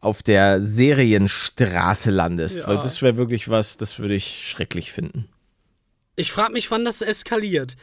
[0.00, 2.58] auf der Serienstraße landest.
[2.58, 2.66] Ja.
[2.66, 5.28] Weil das wäre wirklich was, das würde ich schrecklich finden.
[6.16, 7.76] Ich frage mich, wann das eskaliert.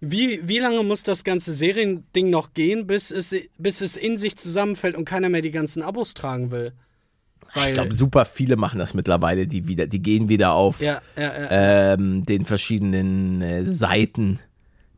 [0.00, 4.36] Wie, wie lange muss das ganze Seriending noch gehen, bis es, bis es in sich
[4.36, 6.72] zusammenfällt und keiner mehr die ganzen Abos tragen will?
[7.54, 11.00] Weil, Ich glaube, super viele machen das mittlerweile, die wieder, die gehen wieder auf ja,
[11.16, 11.94] ja, ja.
[11.94, 14.38] ähm, den verschiedenen äh, Seiten,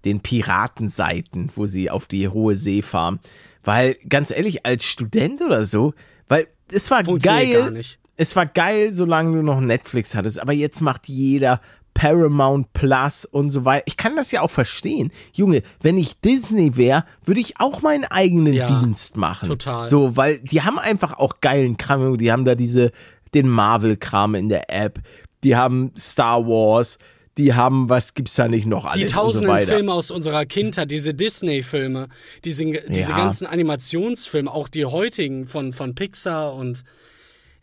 [0.04, 3.20] den Piratenseiten, wo sie auf die hohe See fahren.
[3.62, 5.94] Weil, ganz ehrlich, als Student oder so,
[6.28, 7.80] weil es war geil.
[8.16, 11.62] Es war geil, solange du noch Netflix hattest, aber jetzt macht jeder
[11.94, 13.84] Paramount Plus und so weiter.
[13.86, 15.10] Ich kann das ja auch verstehen.
[15.32, 19.48] Junge, wenn ich Disney wäre, würde ich auch meinen eigenen Ja, Dienst machen.
[19.48, 19.84] total.
[19.84, 22.16] So, weil die haben einfach auch geilen Kram.
[22.18, 22.92] Die haben da diese,
[23.34, 25.00] den Marvel-Kram in der App.
[25.44, 26.98] Die haben Star Wars.
[27.38, 29.74] Die haben, was gibt's da nicht noch alles Die und so tausenden weiter.
[29.74, 32.08] Filme aus unserer Kindheit, diese Disney-Filme,
[32.44, 33.16] diese, diese Ja.
[33.16, 36.82] ganzen Animationsfilme, auch die heutigen von, von Pixar und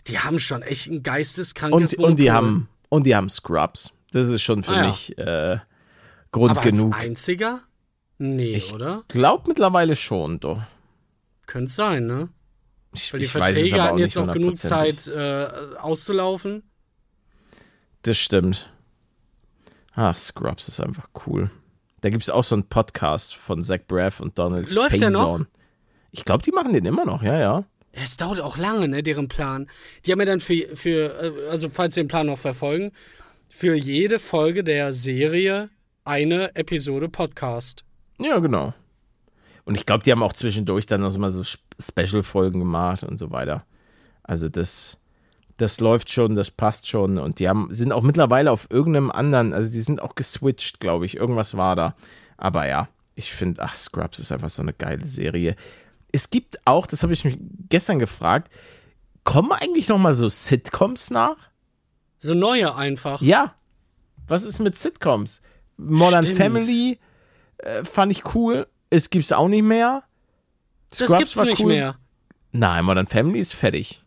[0.08, 3.92] die haben schon echt ein geisteskrankes und, und die haben und die haben Scrubs.
[4.12, 4.88] Das ist schon für Ah, ja.
[4.88, 5.58] mich äh,
[6.32, 6.94] Grund Aber genug.
[6.96, 7.62] als einziger?
[8.18, 9.04] Nee, Ich oder?
[9.10, 10.62] Glaub mittlerweile schon, doch.
[11.46, 12.30] Könnte sein, ne?
[12.94, 14.58] Ich, Weil die Verträge hatten jetzt auch genug.
[14.58, 15.48] Zeit äh,
[15.78, 16.64] auszulaufen.
[18.04, 18.70] Das stimmt.
[19.94, 21.50] Ah, Scrubs ist einfach cool.
[22.02, 25.32] Da gibt es auch so einen Podcast von Zach Braff und Donald Läuft der noch?
[25.32, 25.48] Faison.
[26.12, 27.64] Ich glaube, die machen den immer noch, ja, ja.
[27.92, 29.68] Es dauert auch lange, ne, deren Plan.
[30.06, 32.92] Die haben ja dann für, für äh, also falls Sie den Plan noch verfolgen,
[33.50, 35.70] für jede Folge der Serie
[36.04, 37.84] eine Episode Podcast.
[38.20, 38.74] Ja, genau.
[39.66, 43.18] Und ich glaube, die haben auch zwischendurch dann noch mal so Sp- Special-Folgen gemacht und
[43.18, 43.66] so weiter.
[44.24, 44.98] Also das,
[45.58, 47.18] das läuft schon, das passt schon.
[47.18, 51.06] Und die haben, sind auch mittlerweile auf irgendeinem anderen, also die sind auch geswitcht, glaube
[51.06, 51.18] ich.
[51.18, 51.96] Irgendwas war da.
[52.38, 55.56] Aber ja, ich finde, ach, Scrubs ist einfach so eine geile Serie.
[56.12, 57.38] Es gibt auch, das habe ich mich
[57.70, 58.52] gestern gefragt,
[59.24, 61.36] kommen eigentlich noch mal so Sitcoms nach?
[62.20, 63.22] So neue einfach.
[63.22, 63.54] Ja.
[64.28, 65.42] Was ist mit Sitcoms?
[65.78, 66.38] Modern Stimmt.
[66.40, 67.00] Family
[67.58, 68.68] äh, fand ich cool.
[68.90, 70.04] Es gibt's auch nicht mehr.
[70.90, 71.68] das Scrubs gibt's war nicht cool.
[71.68, 71.96] mehr.
[72.52, 74.04] Nein, Modern Family ist fertig.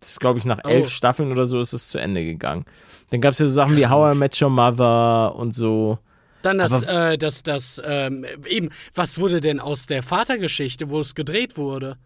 [0.00, 0.68] Das ist, glaube ich, nach Oh.
[0.68, 2.64] elf Staffeln oder so ist es zu Ende gegangen.
[3.10, 5.98] Dann gab es ja so Sachen wie How I Met Your Mother und so.
[6.42, 11.00] Dann das, Aber- äh, das, das, ähm, eben, was wurde denn aus der Vatergeschichte, wo
[11.00, 11.96] es gedreht wurde?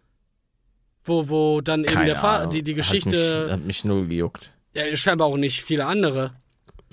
[1.04, 2.50] Wo, wo dann eben der Vater, Ahnung.
[2.50, 4.52] die, die Hat mich, Geschichte, hat mich null gejuckt.
[4.74, 6.34] Ja, scheinbar auch nicht viele andere.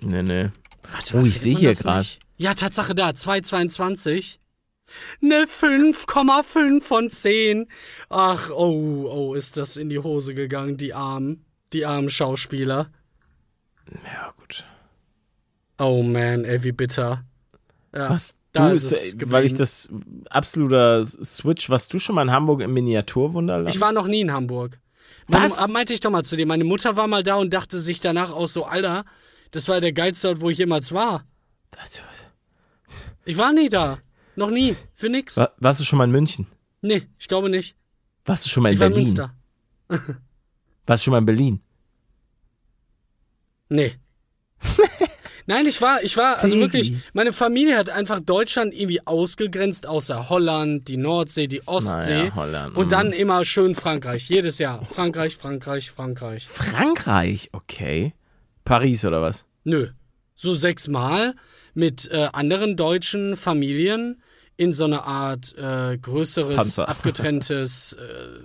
[0.01, 0.49] Nee, nee.
[0.91, 2.19] Warte Oh, ich sehe hier nicht?
[2.37, 4.37] Ja, Tatsache da, 2,22.
[5.21, 7.67] Ne 5,5 von 10.
[8.09, 12.89] Ach, oh, oh, ist das in die Hose gegangen, die armen, die armen Schauspieler.
[14.05, 14.65] Ja, gut.
[15.77, 17.23] Oh man, ey, wie bitter.
[17.93, 19.89] Ja, Was da du, ist es äh, weil ich das
[20.29, 23.69] absoluter Switch, warst du schon mal in Hamburg im Miniaturwunderland?
[23.69, 24.79] Ich war noch nie in Hamburg.
[25.29, 25.67] Meine, Was?
[25.69, 26.45] meinte ich doch mal zu dir.
[26.47, 29.05] Meine Mutter war mal da und dachte sich danach aus so, Alter,
[29.51, 31.25] das war der geilste Ort, wo ich jemals war.
[33.25, 33.99] Ich war nie da.
[34.35, 34.75] Noch nie.
[34.95, 35.37] Für nix.
[35.37, 36.47] War, warst du schon mal in München?
[36.81, 37.75] Nee, ich glaube nicht.
[38.25, 39.07] Warst du schon mal in Ich war in Berlin?
[39.07, 39.35] Münster.
[40.87, 41.61] Warst du schon mal in Berlin?
[43.69, 43.93] Nee.
[45.49, 50.29] Nein, ich war, ich war, also wirklich, meine Familie hat einfach Deutschland irgendwie ausgegrenzt, außer
[50.29, 52.19] Holland, die Nordsee, die Ostsee.
[52.19, 54.85] Naja, Holland, Und dann immer schön Frankreich, jedes Jahr.
[54.85, 56.47] Frankreich, Frankreich, Frankreich.
[56.47, 58.13] Frankreich, okay.
[58.63, 59.47] Paris oder was?
[59.63, 59.87] Nö.
[60.35, 61.33] So sechsmal
[61.73, 64.21] mit äh, anderen deutschen Familien
[64.55, 66.87] in so eine Art äh, größeres, Panzer.
[66.89, 68.39] abgetrenntes, äh,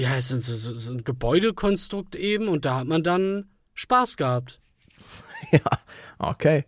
[0.00, 4.58] ja, es ist so, so ein Gebäudekonstrukt eben und da hat man dann Spaß gehabt.
[5.50, 5.60] ja,
[6.18, 6.64] okay.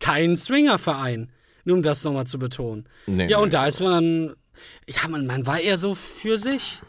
[0.00, 1.30] Kein Swingerverein.
[1.64, 2.88] Nur um das nochmal zu betonen.
[3.06, 3.42] Nee, ja, nee.
[3.42, 4.36] und da ist man dann.
[4.88, 6.82] Ja, man, man war eher so für sich.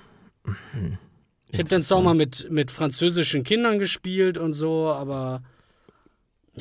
[1.51, 5.43] Ich habe dann zwar mal mit, mit französischen Kindern gespielt und so, aber.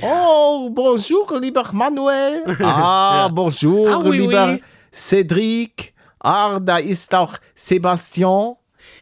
[0.00, 2.44] Oh, bonjour, lieber Manuel.
[2.60, 4.62] Ah, bonjour, Ah, oui, lieber oui.
[4.92, 5.92] Cédric.
[6.18, 8.56] Ah, da ist auch Sebastian.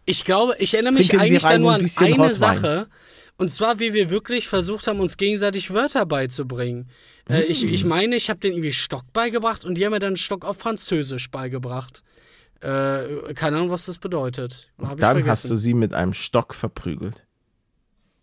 [0.05, 2.35] Ich glaube, ich erinnere mich Trinken eigentlich dann nur an eine.
[2.35, 2.87] Sache.
[3.41, 6.91] Und zwar, wie wir wirklich versucht haben, uns gegenseitig Wörter beizubringen.
[7.29, 7.69] Äh, ich, Mm.
[7.69, 10.59] ich meine, ich habe denen irgendwie Stock beigebracht und die haben mir dann Stock auf
[10.59, 12.03] Französisch beigebracht.
[12.61, 14.71] Äh, keine Ahnung, was das bedeutet.
[14.79, 15.29] Hab ich Dann vergessen.
[15.31, 17.27] hast du sie mit einem Stock verprügelt.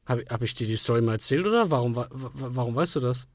[0.05, 2.99] Habe hab ich dir die Story mal erzählt oder warum, wa- wa- warum weißt du
[2.99, 3.27] das?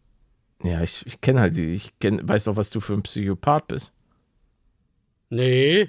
[0.62, 1.74] Ja, ich, ich kenne halt die.
[1.74, 3.93] Ich kenn, weiß doch, was du für ein Psychopath bist.
[5.30, 5.89] Nee.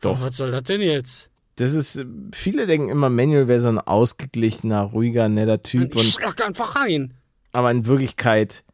[0.00, 0.20] Doch.
[0.22, 1.29] Was soll das denn jetzt?
[1.60, 5.94] Das ist, viele denken immer, Manuel wäre so ein ausgeglichener, ruhiger, netter Typ.
[5.94, 7.14] Ich Und, schlag einfach rein.
[7.52, 8.64] aber in Wirklichkeit,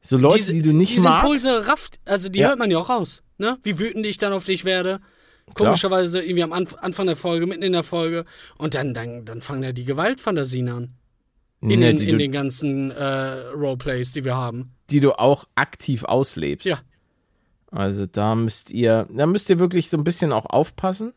[0.00, 1.24] so Leute, diese, die du nicht diese magst.
[1.24, 2.48] Impulse rafft, also die Ja.
[2.48, 3.58] hört man ja auch raus, ne?
[3.62, 5.00] Wie wütend ich dann auf dich werde.
[5.54, 8.24] Komischerweise irgendwie am Anf Anfang der Folge, mitten in der Folge.
[8.58, 10.82] Und dann, dann, dann fangen ja die Gewaltfantasien an.
[11.60, 13.04] In, Nee, den, in den ganzen äh,
[13.54, 14.74] Roleplays, die wir haben.
[14.90, 16.66] die du auch aktiv auslebst.
[16.66, 16.78] Ja.
[17.70, 21.12] Also da müsst ihr, da müsst ihr wirklich so ein bisschen auch aufpassen.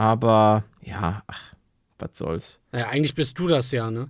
[0.00, 1.54] Aber ja, ach,
[1.98, 2.58] was soll's.
[2.72, 4.08] Naja, eigentlich bist du das ja, ne?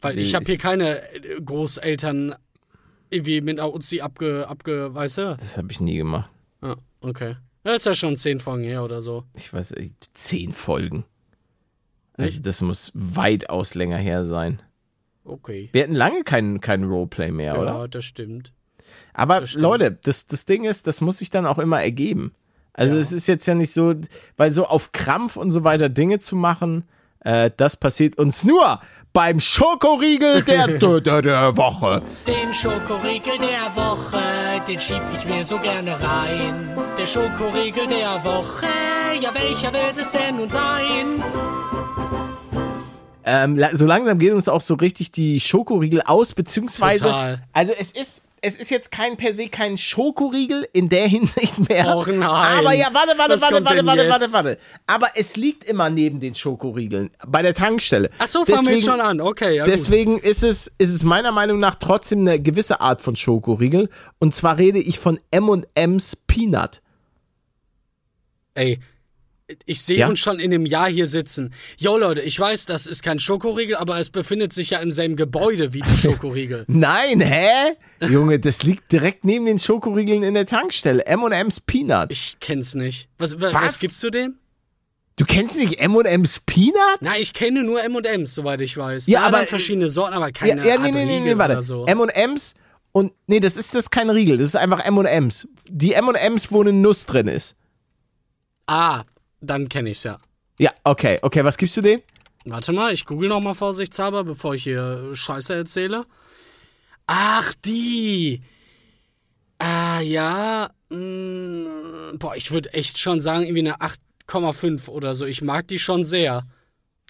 [0.00, 2.34] Weil ich Nee, habe hier keine äh, Großeltern
[3.10, 5.36] irgendwie mit einer Uzi abge, abge weißt du?
[5.38, 6.30] Das habe ich nie gemacht.
[6.62, 7.36] Ja, okay.
[7.62, 9.24] Das ist ja schon zehn Folgen her oder so.
[9.36, 11.04] Ich weiß, äh, zehn Folgen.
[12.16, 14.62] Also das muss weitaus länger her sein.
[15.24, 15.68] Okay.
[15.72, 17.88] Wir hatten lange kein, kein Roleplay mehr, Ja, oder?
[17.88, 18.54] das stimmt.
[19.12, 19.62] Aber das stimmt.
[19.62, 22.34] Leute, das, das Ding ist, das muss sich dann auch immer ergeben.
[22.74, 23.00] Also Ja.
[23.00, 23.94] es ist jetzt ja nicht so,
[24.36, 26.84] weil so auf Krampf und so weiter Dinge zu machen,
[27.20, 28.80] äh, das passiert uns nur
[29.12, 32.00] beim Schokoriegel der, der, der, der Woche.
[32.26, 34.18] Den Schokoriegel der Woche,
[34.66, 36.74] den schieb ich mir so gerne rein.
[36.98, 38.66] Der Schokoriegel der Woche,
[39.20, 41.22] ja welcher wird es denn nun sein?
[43.24, 47.42] Ähm, so langsam gehen uns auch so richtig die Schokoriegel aus, beziehungsweise, Total.
[47.52, 51.96] also es ist, es ist jetzt kein per se kein Schokoriegel in der Hinsicht mehr.
[51.96, 52.20] Och nein.
[52.24, 54.58] Aber ja, warte, warte, Was warte, warte, warte, warte, warte.
[54.86, 58.10] Aber es liegt immer neben den Schokoriegeln bei der Tankstelle.
[58.18, 59.20] Ach so, fangen wir jetzt schon an.
[59.20, 59.72] Okay, ja gut.
[59.72, 63.88] Deswegen ist es, ist es meiner Meinung nach trotzdem eine gewisse Art von Schokoriegel.
[64.18, 66.82] Und zwar rede ich von M&M's Peanut.
[68.54, 68.80] Ey,
[69.66, 70.08] ich sehe Ja?
[70.08, 71.52] uns schon in einem Jahr hier sitzen.
[71.76, 75.16] Jo Leute, ich weiß, das ist kein Schokoriegel, aber es befindet sich ja im selben
[75.16, 76.64] Gebäude wie die Schokoriegel.
[76.68, 77.72] Nein, hä?
[78.08, 81.04] Junge, das liegt direkt neben den Schokoriegeln in der Tankstelle.
[81.06, 82.10] M&M's Peanut.
[82.10, 83.08] Ich kenn's nicht.
[83.18, 83.78] Was, was, Was?
[83.78, 84.34] gibst du dem?
[85.16, 86.98] Du kennst nicht M&M's Peanut?
[87.00, 89.06] Na, ich kenne nur M&M's, soweit ich weiß.
[89.08, 91.60] Ja, da aber- verschiedene Sorten, aber Ja, keine ja Art nee, nee, nee, nee, warte.
[91.62, 91.84] so.
[91.86, 92.54] M&M's
[92.92, 95.46] und, nee, das ist, das ist kein Riegel, das ist einfach M&M's.
[95.68, 97.56] Die M&M's, wo eine Nuss drin ist.
[98.66, 99.02] ah,
[99.40, 100.18] dann kenne ich's ja.
[100.58, 102.02] Ja, okay, okay, was gibst du denen?
[102.44, 106.04] Warte mal, ich google noch mal vorsichtshalber, bevor ich hier Scheiße erzähle.
[107.06, 108.42] Ach, die.
[109.58, 110.70] Ah, ja.
[110.90, 113.76] mm, boah, ich würde echt schon sagen, irgendwie eine
[114.28, 115.24] 8,5 oder so.
[115.26, 116.44] Ich mag die schon sehr.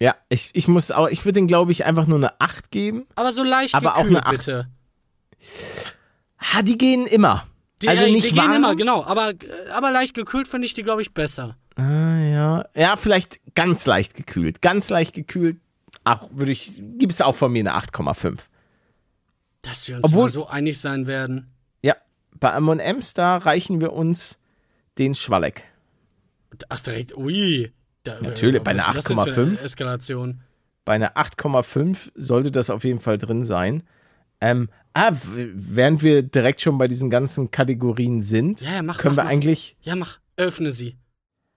[0.00, 3.06] Ja, ich, ich muss auch, ich würde denen, glaube ich, einfach nur eine 8 geben.
[3.14, 4.32] Aber so leicht Aber auch gekühlt, eine Acht.
[4.38, 4.68] bitte.
[6.40, 7.46] Ha, die gehen immer.
[7.82, 8.48] Die, also ey, nicht die warm.
[8.48, 9.04] gehen immer, genau.
[9.04, 9.32] Aber,
[9.74, 11.56] aber leicht gekühlt finde ich die, glaube ich, besser.
[11.76, 12.64] Ah, ja.
[12.74, 14.60] Ja, vielleicht ganz leicht gekühlt.
[14.62, 15.58] Ganz leicht gekühlt.
[16.04, 18.38] Ach, würde ich, gibt es auch von mir eine 8,5.
[19.62, 21.50] Dass wir uns Obwohl- mal so einig sein werden.
[21.82, 21.96] Ja,
[22.38, 24.38] bei M&M's, da reichen wir uns
[24.98, 25.62] den Schwalleck.
[26.68, 27.72] Ach, direkt, ui.
[28.04, 29.62] Da, Natürlich, was bei einer ist das jetzt für eine 8,5?
[29.64, 30.40] Eskalation.
[30.84, 33.84] Bei einer 8,5 sollte das auf jeden Fall drin sein.
[34.40, 35.12] Ähm, ah,
[35.54, 39.26] während wir direkt schon bei diesen ganzen Kategorien sind, Ja, ja, mach, können mach, wir
[39.26, 39.30] mach.
[39.32, 40.96] eigentlich Ja, mach, öffne sie.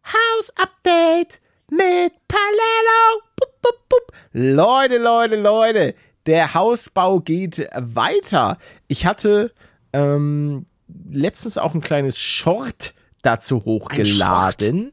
[0.06, 1.41] House Update
[1.72, 3.24] mit Paletto.
[3.36, 4.12] Pup, pup, pup.
[4.34, 5.95] Leute, Leute, Leute,
[6.26, 8.57] der Hausbau geht weiter.
[8.88, 9.51] Ich hatte
[9.93, 10.65] ähm,
[11.09, 14.91] letztens auch ein kleines Short dazu hochgeladen.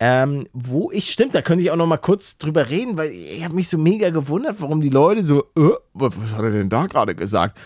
[0.00, 3.44] Ähm, wo ich, stimmt, da könnte ich auch noch mal kurz drüber reden, weil ich
[3.44, 6.86] habe mich so mega gewundert, warum die Leute so, äh, was hat er denn da
[6.86, 7.58] gerade gesagt?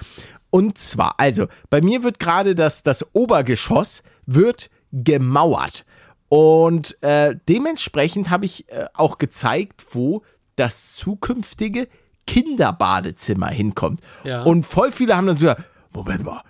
[0.50, 5.84] Und zwar, also, bei mir wird gerade das, das Obergeschoss wird gemauert.
[6.28, 10.22] Und äh, dementsprechend habe ich äh, auch gezeigt, wo
[10.56, 11.88] das zukünftige
[12.28, 14.00] Kinderbadezimmer hinkommt.
[14.22, 14.42] Ja.
[14.42, 15.64] Und voll viele haben dann so, gesagt,
[15.94, 16.42] Moment mal,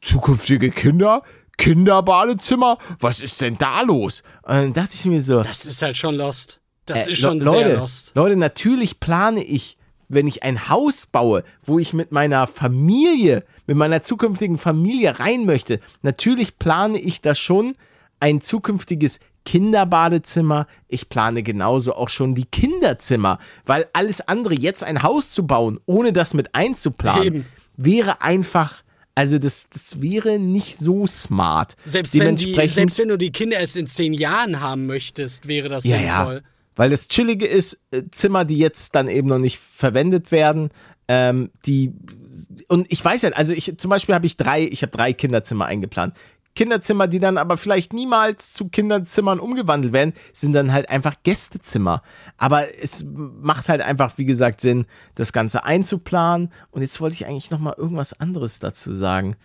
[0.00, 1.22] zukünftige Kinder,
[1.58, 4.22] Kinderbadezimmer, was ist denn da los?
[4.42, 6.60] Und dann dachte ich mir so, Das ist halt schon Lost.
[6.86, 8.12] Das äh, ist schon Le- Leute, sehr Lost.
[8.14, 9.76] Leute, natürlich plane ich
[10.08, 15.46] wenn ich ein Haus baue, wo ich mit meiner Familie, mit meiner zukünftigen Familie rein
[15.46, 17.74] möchte, natürlich plane ich da schon
[18.20, 20.66] ein zukünftiges Kinderbadezimmer.
[20.88, 25.80] Ich plane genauso auch schon die Kinderzimmer, weil alles andere, jetzt ein Haus zu bauen,
[25.86, 27.46] ohne das mit einzuplanen, Eben.
[27.78, 28.82] wäre einfach,
[29.14, 31.76] also das, das wäre nicht so smart.
[31.86, 35.70] Selbst wenn, die, selbst wenn du die Kinder erst in zehn Jahren haben möchtest, wäre
[35.70, 36.42] das ja, sinnvoll.
[36.44, 36.50] ja.
[36.74, 40.68] Weil das Chillige ist, äh, Zimmer, die jetzt dann eben noch nicht verwendet werden,
[41.08, 41.92] ähm, die
[42.68, 45.64] und ich weiß ja, also ich zum Beispiel habe ich drei, ich habe drei Kinderzimmer
[45.64, 46.14] eingeplant.
[46.56, 52.02] Kinderzimmer, die dann aber vielleicht niemals zu Kinderzimmern umgewandelt werden, sind dann halt einfach Gästezimmer.
[52.36, 56.50] Aber es macht halt einfach, wie gesagt, Sinn, das Ganze einzuplanen.
[56.72, 59.36] Und jetzt wollte ich eigentlich noch mal irgendwas anderes dazu sagen.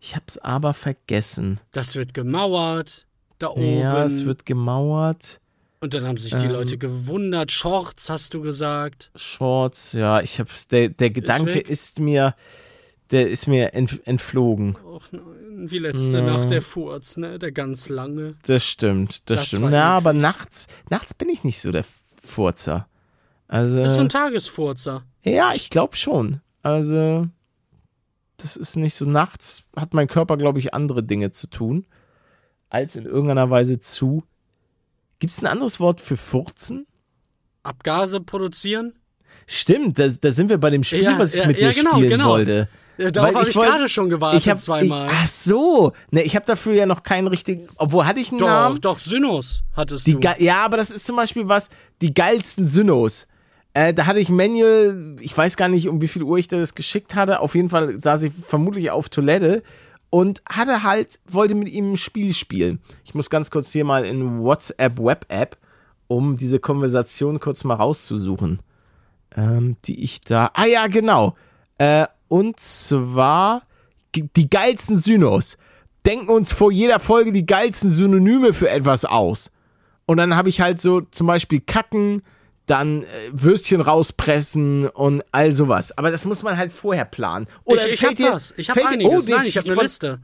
[0.00, 1.60] Ich habe es aber vergessen.
[1.72, 3.06] Das wird gemauert,
[3.38, 3.80] da oben.
[3.80, 5.40] Ja, es wird gemauert.
[5.80, 7.50] Und dann haben sich die Leute gewundert.
[7.50, 9.10] Shorts, hast du gesagt.
[9.16, 11.70] Shorts, ja, ich hab's, der, der Gedanke weg.
[11.70, 12.34] ist, mir,
[13.10, 14.76] der ist mir ent, entflogen.
[15.10, 16.24] Nein, wie letzte Ja.
[16.24, 17.38] Nacht der Furz, ne?
[17.38, 18.34] Der ganz lange.
[18.46, 19.72] Das stimmt, das, Das stimmt.
[19.72, 21.84] Ja, aber nachts, nachts bin ich nicht so der
[22.22, 22.86] Furzer.
[23.48, 25.04] Also, Bist du ein Tagesfurzer?
[25.24, 26.40] ja, ich glaube schon.
[26.62, 27.26] Also,
[28.36, 31.86] das ist nicht so nachts, hat mein Körper, glaube ich, andere Dinge zu tun,
[32.68, 34.22] als in irgendeiner Weise zu.
[35.18, 36.86] Gibt es ein anderes Wort für Furzen?
[37.62, 38.94] Abgase produzieren?
[39.46, 41.74] Stimmt, da, da sind wir bei dem Spiel, Ja, was ich ja, mit ja, dir
[41.74, 42.28] genau, spielen genau.
[42.28, 42.68] wollte.
[43.00, 45.06] Ja, darauf habe ich ich, gerade schon gewartet, Ich habe zweimal.
[45.06, 47.68] Ich, ach so, ne, ich habe dafür ja noch keinen richtigen.
[47.76, 48.80] Obwohl hatte ich einen doch, Namen.
[48.80, 50.34] doch, Synos hattest Die du.
[50.38, 51.70] ja, aber das ist zum Beispiel was.
[52.02, 53.26] Die geilsten Synos.
[53.72, 55.16] Äh, da hatte ich Manuel.
[55.20, 57.40] Ich weiß gar nicht, um wie viel Uhr ich das geschickt hatte.
[57.40, 59.62] Auf jeden Fall saß ich vermutlich auf Toilette
[60.10, 62.80] und hatte halt wollte mit ihm ein Spiel spielen.
[63.04, 65.56] Ich muss ganz kurz hier mal in WhatsApp Web App,
[66.08, 68.60] um diese Konversation kurz mal rauszusuchen,
[69.36, 70.50] ähm, die ich da.
[70.54, 71.36] Ah ja, genau.
[71.78, 73.62] Äh, und zwar
[74.14, 75.58] die geilsten Synos.
[76.06, 79.50] Denken uns vor jeder Folge die geilsten Synonyme für etwas aus.
[80.06, 82.22] Und dann habe ich halt so zum Beispiel Kacken,
[82.66, 85.96] dann äh, Würstchen rauspressen und all sowas.
[85.98, 87.46] Aber das muss man halt vorher planen.
[87.64, 88.54] Oder ich ich habe was.
[88.56, 89.28] Ich habe einiges.
[89.28, 90.20] oh, Nein, ich habe eine Liste.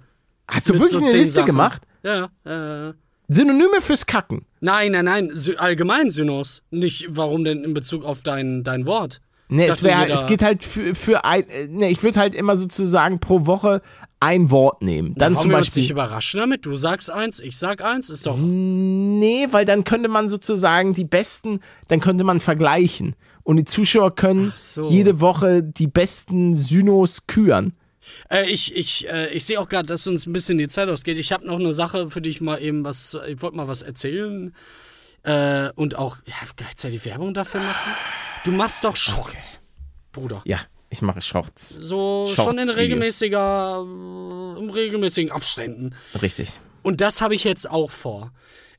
[0.49, 1.47] Hast du wirklich so eine Liste Sachen.
[1.47, 1.83] gemacht?
[2.05, 2.95] Ja, äh.
[3.29, 4.47] Synonyme fürs Kacken.
[4.61, 6.63] Nein, nein, nein, allgemein Synos.
[6.71, 9.21] Nicht, warum denn in Bezug auf dein, dein Wort?
[9.49, 12.57] Ne, es, wär, halt- es geht halt für, für ein, ne, ich würde halt immer
[12.57, 13.81] sozusagen pro Woche
[14.19, 15.15] ein Wort nehmen.
[15.17, 15.93] Dann Wollen zum wir uns nicht Beispiel.
[15.93, 16.67] überraschen damit?
[16.67, 18.37] Du sagst eins, ich sag eins, ist doch.
[18.39, 23.15] Nee, weil dann könnte man sozusagen die besten, dann könnte man vergleichen.
[23.45, 24.89] Und die Zuschauer können so.
[24.91, 27.75] jede Woche die besten Synos küren.
[28.31, 31.19] Äh, ich ich, äh, ich sehe auch gerade, dass uns ein bisschen die Zeit ausgeht.
[31.19, 33.17] Ich habe noch eine Sache für dich mal eben was.
[33.29, 34.55] Ich wollte mal was erzählen.
[35.23, 37.93] Äh, und auch ja, gleichzeitig Werbung dafür machen.
[38.47, 39.61] Du machst doch Shorts,
[40.13, 40.41] Bruder.
[40.45, 41.71] Ja, ich mache Shorts.
[41.71, 42.45] So Shorts-Videos.
[42.45, 45.97] schon in regelmäßiger, äh, in regelmäßigen Abständen.
[46.23, 46.53] Richtig.
[46.85, 48.33] Und das habe ich jetzt auch vor.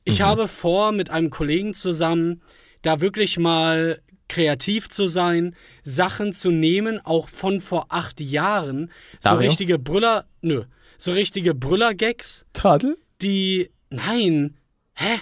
[0.04, 2.40] Ich habe vor, mit einem Kollegen zusammen
[2.80, 8.90] da wirklich mal kreativ zu sein, Sachen zu nehmen, auch von vor acht Jahren.
[9.20, 9.50] So Dario?
[9.50, 10.64] richtige Brüller, nö,
[10.96, 12.96] so richtige Brüller-Gags, Tadel?
[13.20, 14.56] die, nein,
[14.94, 15.18] hä?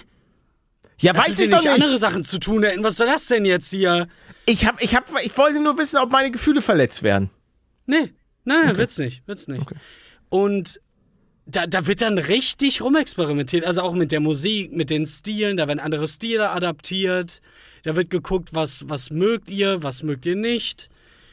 [0.99, 2.83] Ja, Als weiß ich doch nicht andere Sachen zu tun hätten.
[2.83, 4.07] Was soll das denn jetzt hier?
[4.45, 7.29] Ich, hab, ich, hab, ich wollte nur wissen, ob meine Gefühle verletzt werden.
[7.85, 8.13] Nee,
[8.45, 9.65] nein, wird's nicht, wird's nicht.
[10.29, 10.81] Und
[11.45, 15.67] da, da wird dann richtig rumexperimentiert, also auch mit der Musik, mit den Stilen, da
[15.67, 17.41] werden andere Stile adaptiert,
[17.83, 20.89] da wird geguckt, was, was mögt ihr, was mögt ihr nicht.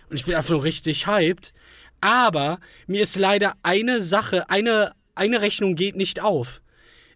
[0.09, 1.53] Und ich bin einfach nur richtig hyped.
[2.01, 6.61] Aber mir ist leider eine Sache, eine, eine Rechnung geht nicht auf.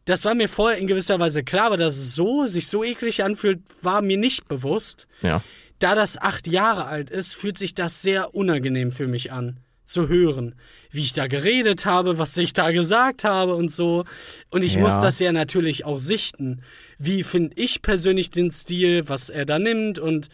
[0.09, 3.23] Das war mir vorher in gewisser Weise klar, aber dass es so, sich so eklig
[3.23, 5.43] anfühlt, war mir nicht bewusst Ja.
[5.79, 10.09] da das acht Jahre alt ist, fühlt sich das sehr unangenehm für mich an, zu
[10.09, 10.55] hören,
[10.91, 14.05] wie ich da geredet habe, was ich da gesagt habe und so.
[14.51, 14.81] Und ich Ja.
[14.81, 16.63] muss das ja natürlich auch sichten.
[16.99, 20.29] Wie finde ich persönlich den Stil, was er da nimmt und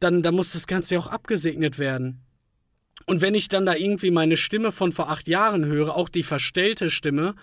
[0.00, 2.20] dann, dann muss das Ganze ja auch abgesegnet werden.
[3.06, 6.22] Und wenn ich dann da irgendwie meine Stimme von vor acht Jahren höre, auch die
[6.22, 7.34] verstellte Stimme,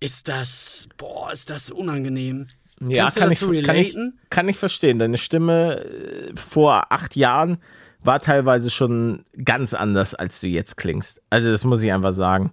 [0.00, 2.48] ist das, boah, ist das unangenehm.
[2.86, 4.18] Ja, Kannst du kann ich, kann, ich, relaten?
[4.30, 4.98] kann ich verstehen.
[4.98, 7.58] Deine Stimme äh, vor acht Jahren
[8.02, 11.20] war teilweise schon ganz anders, als du jetzt klingst.
[11.28, 12.52] Also, das muss ich einfach sagen.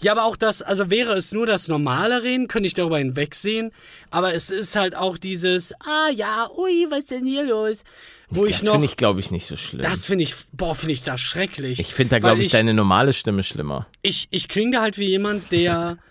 [0.00, 3.70] Ja, aber auch das, also wäre es nur das normale Reden, könnte ich darüber hinwegsehen.
[4.10, 7.84] Aber es ist halt auch dieses, ah ja, ui, was ist denn hier los?
[8.28, 9.82] Wo ich Das finde ich, glaube ich, nicht so schlimm.
[9.82, 11.78] das finde ich, boah, finde ich das schrecklich.
[11.78, 13.86] ich finde da, glaube ich, deine normale Stimme schlimmer.
[14.02, 15.96] ich, ich klinge da halt wie jemand, der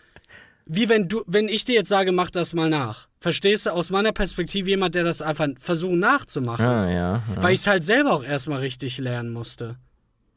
[0.70, 3.08] wie wenn du, wenn ich dir jetzt sage, mach das mal nach.
[3.20, 3.72] Verstehst du?
[3.72, 6.66] Aus meiner Perspektive jemand, der das einfach versucht nachzumachen.
[6.66, 7.24] Ah, ja, ja.
[7.36, 9.78] Weil ich es halt selber auch erstmal richtig lernen musste.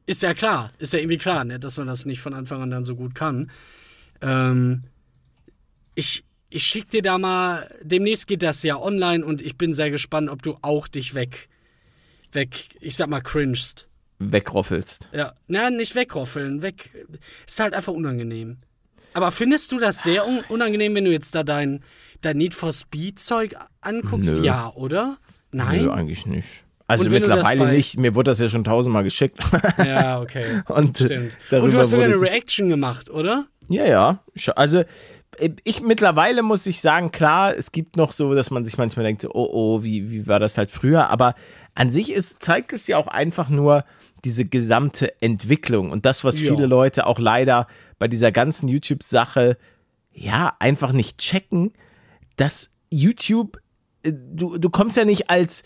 [0.07, 2.71] Ist ja klar, ist ja irgendwie klar, ne, dass man das nicht von Anfang an
[2.71, 3.51] dann so gut kann.
[4.23, 4.85] Ähm,
[5.95, 9.91] ich, ich schick dir da mal, demnächst geht das ja online und ich bin sehr
[9.91, 11.49] gespannt, ob du auch dich weg,
[12.33, 13.89] weg, ich sag mal, cringest.
[14.19, 15.09] Wegroffelst.
[15.13, 16.91] Ja, na, nicht wegroffeln, weg,
[17.47, 18.59] ist halt einfach unangenehm.
[19.15, 21.83] Aber findest du das sehr un unangenehm, wenn du jetzt da dein,
[22.21, 24.39] dein Need for Speed Zeug anguckst?
[24.39, 24.45] Nö.
[24.45, 25.17] Ja, oder?
[25.53, 25.85] Nein?
[25.85, 26.65] Nö, eigentlich nicht.
[26.87, 27.99] Also mittlerweile nicht.
[27.99, 29.39] Mir wurde das ja schon tausendmal geschickt.
[29.79, 30.63] Ja, okay.
[30.69, 31.39] Und Stimmt.
[31.51, 33.47] Und du hast sogar eine Reaction gemacht, oder?
[33.69, 34.25] Ja, ja.
[34.57, 34.83] Also
[35.39, 39.05] äh, ich mittlerweile muss ich sagen, klar, es gibt noch so, dass man sich manchmal
[39.05, 41.09] denkt, oh oh, wie, wie war das halt früher?
[41.11, 41.35] Aber
[41.75, 43.85] an sich ist, zeigt es ja auch einfach nur
[44.25, 46.55] diese gesamte Entwicklung und das, was Ja.
[46.55, 47.67] viele Leute auch leider
[47.99, 49.57] bei dieser ganzen YouTube-Sache
[50.13, 51.73] ja einfach nicht checken,
[52.37, 53.59] dass YouTube,
[54.03, 55.63] äh, du, du kommst ja nicht als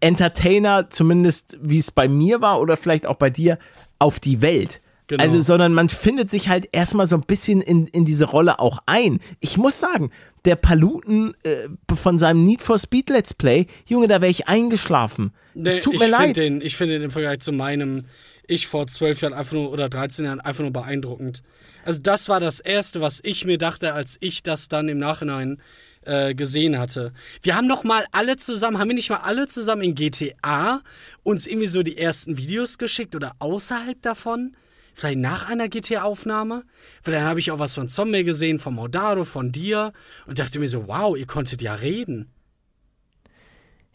[0.00, 3.58] Entertainer, zumindest wie es bei mir war oder vielleicht auch bei dir,
[3.98, 4.80] auf die Welt.
[5.06, 5.22] Genau.
[5.22, 8.78] Also, sondern man findet sich halt erstmal so ein bisschen in, in diese Rolle auch
[8.86, 9.20] ein.
[9.40, 10.10] Ich muss sagen,
[10.44, 15.32] der Paluten äh, von seinem Need for Speed Let's Play, Junge, da wäre ich eingeschlafen.
[15.54, 16.36] Es Nee, tut ich mir leid.
[16.36, 18.04] Den, ich finde den im Vergleich zu meinem
[18.46, 21.42] ich vor zwölf Jahren einfach nur oder 13 Jahren einfach nur beeindruckend.
[21.84, 25.58] Also das war das Erste, was ich mir dachte, als ich das dann im Nachhinein
[26.02, 27.12] äh, gesehen hatte.
[27.42, 30.82] Wir haben doch mal alle zusammen, haben wir nicht mal alle zusammen in GTA
[31.22, 34.56] uns irgendwie so die ersten Videos geschickt oder außerhalb davon?
[34.94, 36.64] Vielleicht nach einer GTA-Aufnahme?
[37.02, 39.92] Weil dann habe ich auch was von Zombie gesehen, von Modaro, von dir
[40.26, 42.30] und dachte mir so, wow, ihr konntet ja reden.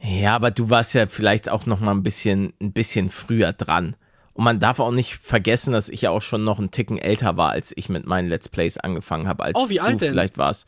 [0.01, 3.95] Ja, aber du warst ja vielleicht auch noch mal ein bisschen, ein bisschen früher dran.
[4.33, 7.35] Und man darf auch nicht vergessen, dass ich ja auch schon noch einen Ticken älter
[7.35, 10.11] war, als ich mit meinen Let's Plays angefangen habe, als Oh, wie du alt denn?
[10.11, 10.67] vielleicht warst.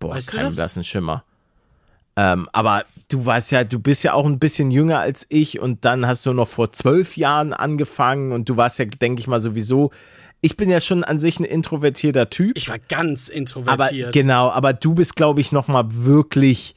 [0.00, 1.24] Boah, Weißt kein blassen Schimmer.
[2.18, 5.84] Ähm, aber du warst ja, du bist ja auch ein bisschen jünger als ich und
[5.84, 9.38] dann hast du noch vor zwölf Jahren angefangen und du warst ja, denke ich mal,
[9.38, 9.92] sowieso.
[10.40, 12.56] Ich bin ja schon an sich ein introvertierter Typ.
[12.56, 14.12] Ich war ganz Aber introvertiert.
[14.12, 16.74] genau, aber du bist, glaube ich, noch mal wirklich,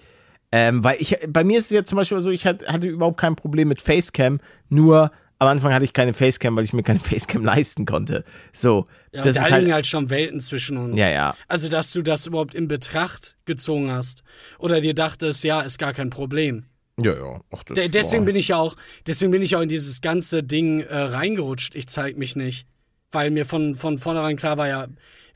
[0.52, 3.20] ähm, weil ich, bei mir ist es ja zum Beispiel so, ich hatte, hatte überhaupt
[3.20, 5.12] kein Problem mit Facecam, nur
[5.42, 8.24] am Anfang hatte ich keine Facecam, weil ich mir keine Facecam leisten konnte.
[8.54, 11.00] So, Ja, das da ist liegen halt, halt schon Welten zwischen uns.
[11.00, 11.36] Ja, ja.
[11.48, 14.24] Also, dass du das überhaupt in Betracht gezogen hast.
[14.60, 16.66] Oder dir dachtest, ja, ist gar kein Problem.
[16.98, 17.42] ja, ja.
[17.52, 18.76] Ach, das De deswegen war- bin ich ja auch,
[19.08, 21.74] deswegen bin ich auch in dieses ganze Ding äh, reingerutscht.
[21.76, 22.68] Ich zeig mich nicht.
[23.12, 24.88] Weil mir von, von vornherein klar war, ja,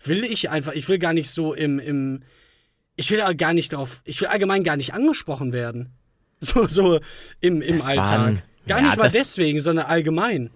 [0.03, 2.21] will ich einfach, ich will gar nicht so im, im,
[2.95, 5.89] ich will gar nicht drauf, ich will allgemein gar nicht angesprochen werden.
[6.41, 6.99] So, so
[7.41, 8.07] im, im Das Alltag.
[8.09, 10.49] waren- gar ja, nicht mal deswegen, sondern allgemein.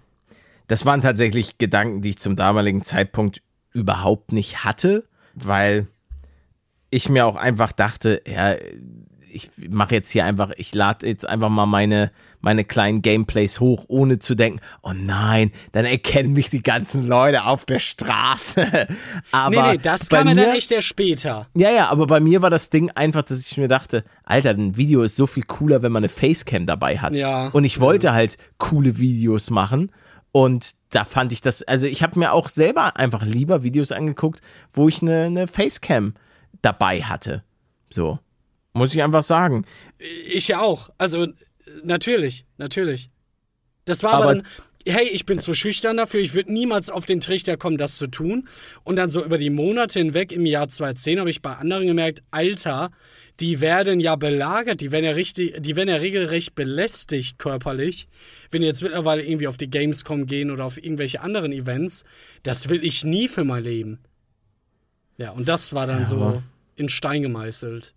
[0.68, 3.42] Das waren tatsächlich Gedanken, die ich zum damaligen Zeitpunkt
[3.72, 5.04] überhaupt nicht hatte,
[5.34, 5.88] weil
[6.90, 8.56] ich mir auch einfach dachte, ja,
[9.32, 12.10] ich mache jetzt hier einfach, ich lade jetzt einfach mal meine,
[12.40, 17.44] meine kleinen Gameplays hoch, ohne zu denken, oh nein, dann erkennen mich die ganzen Leute
[17.44, 18.88] auf der Straße.
[19.32, 21.46] Aber Nee, nee, das kam ja dann mir- echt erst später.
[21.54, 24.76] ja, ja, aber bei mir war das Ding einfach, dass ich mir dachte, Alter, ein
[24.76, 27.14] Video ist so viel cooler, wenn man eine Facecam dabei hat.
[27.14, 29.90] Ja, Und ich wollte halt coole Videos machen.
[30.32, 34.40] Und da fand ich das, also ich habe mir auch selber einfach lieber Videos angeguckt,
[34.72, 36.14] wo ich eine, eine Facecam
[36.62, 37.42] dabei hatte.
[37.90, 38.20] So.
[38.72, 39.64] Muss ich einfach sagen.
[39.98, 40.90] Ich ja auch.
[40.98, 41.26] Also,
[41.82, 43.10] natürlich, natürlich.
[43.84, 44.46] Das war aber, Aber- dann,
[44.86, 48.06] hey, ich bin zu schüchtern dafür, ich würde niemals auf den Trichter kommen, das zu
[48.06, 48.48] tun.
[48.84, 52.22] Und dann so über die Monate hinweg im Jahr 2010 habe ich bei anderen gemerkt,
[52.30, 52.90] Alter,
[53.40, 58.06] die werden ja belagert, die werden ja richtig, die werden ja regelrecht belästigt körperlich.
[58.50, 62.04] Wenn die jetzt mittlerweile irgendwie auf die Gamescom gehen oder auf irgendwelche anderen Events,
[62.42, 63.98] das will ich nie für mein Leben.
[65.16, 66.42] Ja, und das war dann so
[66.76, 67.94] in Stein gemeißelt.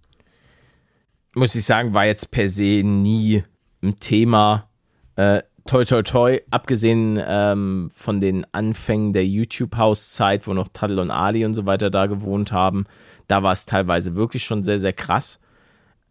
[1.36, 3.44] Muss ich sagen, war jetzt per se nie
[3.82, 4.70] ein Thema.
[5.16, 11.12] Äh, toi, toi, toi, abgesehen ähm, von den Anfängen der YouTube-Hauszeit, wo noch Tadl und
[11.12, 12.86] Ali und so weiter da gewohnt haben,
[13.28, 15.40] da war es teilweise wirklich schon sehr, sehr krass.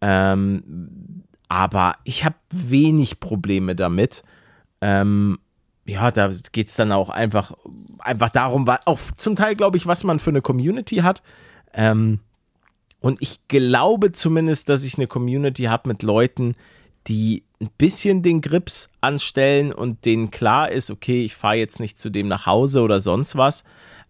[0.01, 4.23] Ähm, aber ich habe wenig Probleme damit.
[4.81, 5.39] Ähm,
[5.85, 7.53] ja, da geht es dann auch einfach,
[7.99, 11.21] einfach darum, auch zum Teil, glaube ich, was man für eine Community hat.
[11.73, 12.19] Ähm,
[13.03, 16.55] und ich glaube zumindest, dass ich eine Community habe mit Leuten,
[17.07, 21.99] die ein bisschen den Grips anstellen und denen klar ist, okay, ich fahre jetzt nicht
[21.99, 23.65] zu dem nach Hause oder sonst was.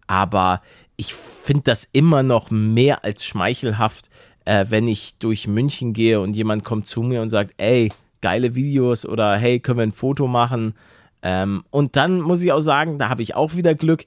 [0.06, 0.62] Aber
[0.94, 4.10] ich finde das immer noch mehr als schmeichelhaft,
[4.44, 7.90] äh, wenn ich durch München gehe und jemand kommt zu mir und sagt, ey,
[8.20, 10.74] geile Videos oder hey, können wir ein Foto machen?
[11.20, 14.04] Ähm, und dann muss ich auch sagen, da habe ich auch wieder Glück.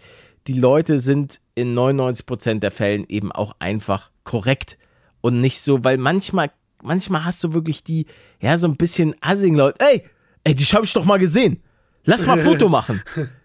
[0.47, 4.77] die Leute sind in 99% der Fällen eben auch einfach korrekt
[5.21, 6.51] und nicht so, weil manchmal,
[6.83, 8.05] manchmal hast du wirklich die,
[8.41, 10.03] ja, so ein bisschen assing Leute, ey,
[10.43, 11.63] ey, die habe ich doch mal gesehen.
[12.03, 13.01] Lass mal ein Foto machen.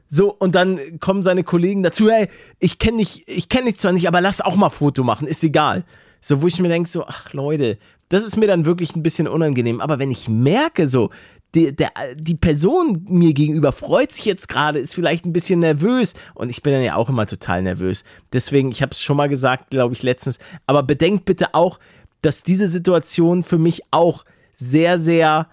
[0.08, 2.28] So, und dann kommen seine Kollegen dazu, ey,
[2.58, 5.42] ich kenne dich, ich kenne dich zwar nicht, aber lass auch mal Foto machen, ist
[5.42, 5.84] egal.
[6.20, 7.78] So, wo ich mir denke, so, ach Leute,
[8.08, 9.80] das ist mir dann wirklich ein bisschen unangenehm.
[9.80, 11.10] Aber wenn ich merke, so,
[11.54, 16.14] die, der, die Person mir gegenüber freut sich jetzt gerade, ist vielleicht ein bisschen nervös.
[16.34, 18.04] Und ich bin dann ja auch immer total nervös.
[18.32, 21.78] Deswegen, ich habe es schon mal gesagt, glaube ich, letztens, aber bedenkt bitte auch,
[22.22, 24.24] dass diese Situation für mich auch
[24.54, 25.48] sehr, sehr,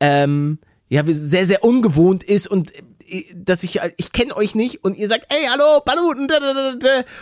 [0.00, 0.58] ähm,
[0.88, 2.72] ja, sehr, sehr ungewohnt ist und
[3.34, 6.28] dass ich, ich kenne euch nicht und ihr sagt, ey, hallo, Paluten,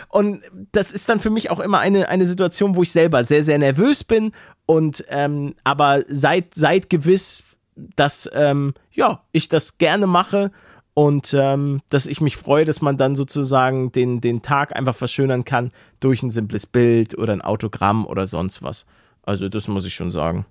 [0.09, 0.41] und
[0.71, 3.57] das ist dann für mich auch immer eine, eine Situation, wo ich selber sehr, sehr
[3.57, 4.31] nervös bin.
[4.65, 7.43] Und ähm, aber seid, seid gewiss,
[7.75, 10.51] dass ähm, ja, ich das gerne mache
[10.93, 15.45] und ähm, dass ich mich freue, dass man dann sozusagen den, den Tag einfach verschönern
[15.45, 18.85] kann durch ein simples Bild oder ein Autogramm oder sonst was.
[19.23, 20.45] Also das muss ich schon sagen.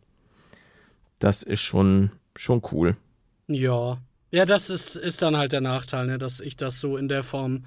[1.18, 2.96] Das ist schon, schon cool.
[3.48, 3.98] Ja.
[4.30, 7.24] Ja, das ist, ist dann halt der Nachteil, ne, dass ich das so in der
[7.24, 7.64] Form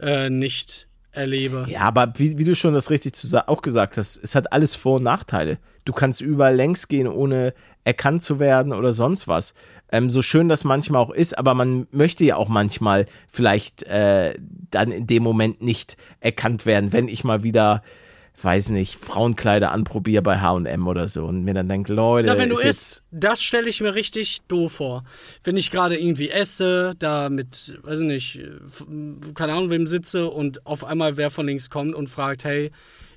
[0.00, 0.87] äh, nicht
[1.18, 1.66] erlebe.
[1.68, 3.12] Ja, aber wie, wie du schon das richtig
[3.46, 5.58] auch gesagt hast, es hat alles Vor- und Nachteile.
[5.84, 7.54] Du kannst überall längs gehen, ohne
[7.84, 9.54] erkannt zu werden oder sonst was.
[9.90, 14.34] Ähm, so schön das manchmal auch ist, aber man möchte ja auch manchmal vielleicht äh,
[14.70, 17.82] dann in dem Moment nicht erkannt werden, wenn ich mal wieder
[18.42, 22.28] weiß nicht, Frauenkleider anprobiere bei HM oder so und mir dann denke, Leute.
[22.28, 25.04] Na, wenn du isst, das stelle ich mir richtig doof vor.
[25.42, 28.40] Wenn ich gerade irgendwie esse, da mit, weiß ich nicht,
[29.34, 32.70] keine Ahnung, wem sitze und auf einmal wer von links kommt und fragt, hey,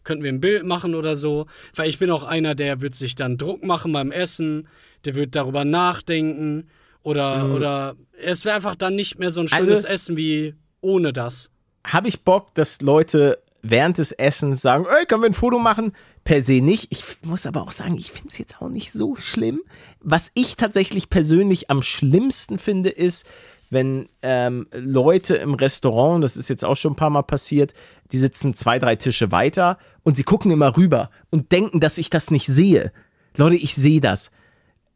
[0.03, 1.45] könnten wir ein Bild machen oder so?
[1.75, 4.67] Weil ich bin auch einer, der wird sich dann Druck machen beim Essen,
[5.05, 6.67] der wird darüber nachdenken
[7.03, 7.53] oder, mhm.
[7.53, 11.49] oder es wäre einfach dann nicht mehr so ein schönes also, Essen wie ohne das.
[11.85, 15.93] Habe ich Bock, dass Leute während des Essens sagen, ey, können wir ein Foto machen?
[16.23, 16.91] Per se nicht.
[16.91, 19.61] Ich muss aber auch sagen, ich finde es jetzt auch nicht so schlimm.
[19.99, 23.25] Was ich tatsächlich persönlich am schlimmsten finde, ist,
[23.69, 27.73] wenn ähm, Leute im Restaurant, das ist jetzt auch schon ein paar Mal passiert,
[28.11, 32.09] die sitzen zwei, drei Tische weiter und sie gucken immer rüber und denken, dass ich
[32.09, 32.91] das nicht sehe.
[33.37, 34.29] Leute, ich sehe das.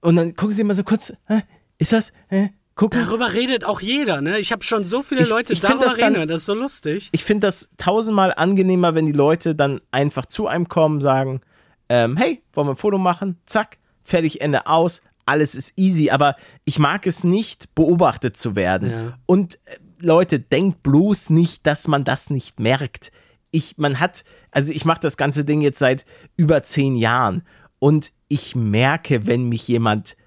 [0.02, 1.44] Und dann gucken sie immer so kurz, Hä?
[1.78, 2.12] ist das?
[2.28, 2.52] Hä?
[2.76, 3.02] Gucken.
[3.04, 4.40] Darüber redet auch jeder, ne?
[4.40, 7.10] Ich habe schon so viele Leute ich darüber das reden, das ist so lustig.
[7.12, 11.42] Ich finde das tausendmal angenehmer, wenn die Leute dann einfach zu einem kommen, sagen,
[11.90, 13.38] ähm, hey, wollen wir ein Foto machen?
[13.46, 18.92] Zack, fertig, Ende aus, alles ist easy, aber ich mag es nicht, beobachtet zu werden.
[18.92, 19.18] Ja.
[19.26, 23.12] Und äh, Leute, denkt bloß nicht, dass man das nicht merkt.
[23.52, 26.06] Ich, man hat, also ich mache das ganze Ding jetzt seit
[26.36, 27.44] über zehn Jahren
[27.80, 30.18] und ich merke, wenn mich jemand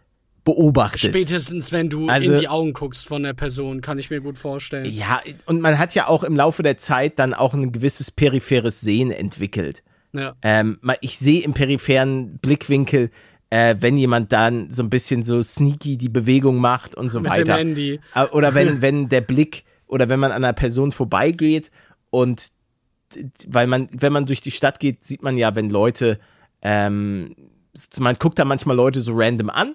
[0.48, 1.10] beobachtet.
[1.10, 4.38] Spätestens, wenn du also, in die Augen guckst von der Person, kann ich mir gut
[4.38, 4.86] vorstellen.
[4.86, 8.80] Ja, und man hat ja auch im Laufe der Zeit dann auch ein gewisses peripheres
[8.80, 9.82] Sehen entwickelt.
[10.14, 10.36] Ja.
[10.40, 13.10] Ähm, ich sehe im peripheren Blickwinkel,
[13.50, 17.32] äh, wenn jemand dann so ein bisschen so sneaky die Bewegung macht und so Mit
[17.32, 17.44] weiter.
[17.44, 18.00] Dem Handy.
[18.14, 21.70] Äh, oder wenn, wenn der Blick oder wenn man an einer Person vorbeigeht
[22.08, 22.52] und
[23.46, 26.18] weil man, wenn man durch die Stadt geht, sieht man ja, wenn Leute,
[26.62, 27.36] ähm,
[27.98, 29.74] man guckt da manchmal Leute so random an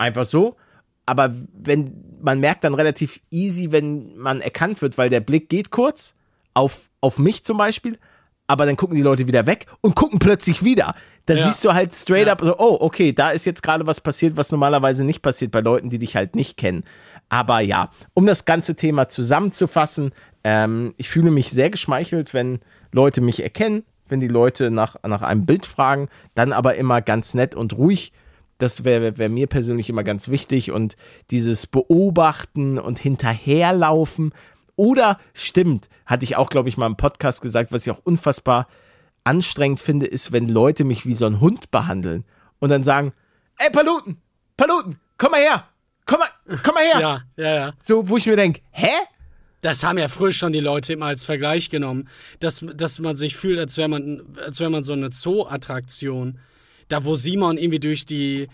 [0.00, 0.56] Einfach so.
[1.04, 1.92] Aber wenn
[2.22, 6.14] man merkt dann relativ easy, wenn man erkannt wird, weil der Blick geht kurz
[6.54, 7.98] auf, auf mich zum Beispiel,
[8.46, 10.94] aber dann gucken die Leute wieder weg und gucken plötzlich wieder.
[11.26, 11.44] Da ja.
[11.44, 12.32] siehst du halt straight ja.
[12.32, 15.60] up so, oh, okay, da ist jetzt gerade was passiert, was normalerweise nicht passiert bei
[15.60, 16.84] Leuten, die dich halt nicht kennen.
[17.28, 20.12] Aber ja, um das ganze Thema zusammenzufassen,
[20.44, 25.22] ähm, ich fühle mich sehr geschmeichelt, wenn Leute mich erkennen, wenn die Leute nach, nach
[25.22, 28.12] einem Bild fragen, dann aber immer ganz nett und ruhig
[28.60, 30.70] das wäre wär mir persönlich immer ganz wichtig.
[30.70, 30.96] Und
[31.30, 34.32] dieses Beobachten und Hinterherlaufen.
[34.76, 38.68] Oder stimmt, hatte ich auch, glaube ich, mal im Podcast gesagt, was ich auch unfassbar
[39.24, 42.24] anstrengend finde, ist, wenn Leute mich wie so ein Hund behandeln
[42.58, 43.12] und dann sagen,
[43.58, 44.16] ey, Paluten,
[44.56, 45.64] Paluten, komm mal her,
[46.06, 47.00] komm mal, komm mal her.
[47.00, 47.72] Ja, ja, ja.
[47.82, 48.88] So, wo ich mir denke, hä?
[49.62, 52.08] Das haben ja früher schon die Leute immer als Vergleich genommen,
[52.38, 56.38] dass, dass man sich fühlt, als wäre man, als wär man so eine Zoo-Attraktion
[56.90, 58.48] da wo Simon irgendwie durch die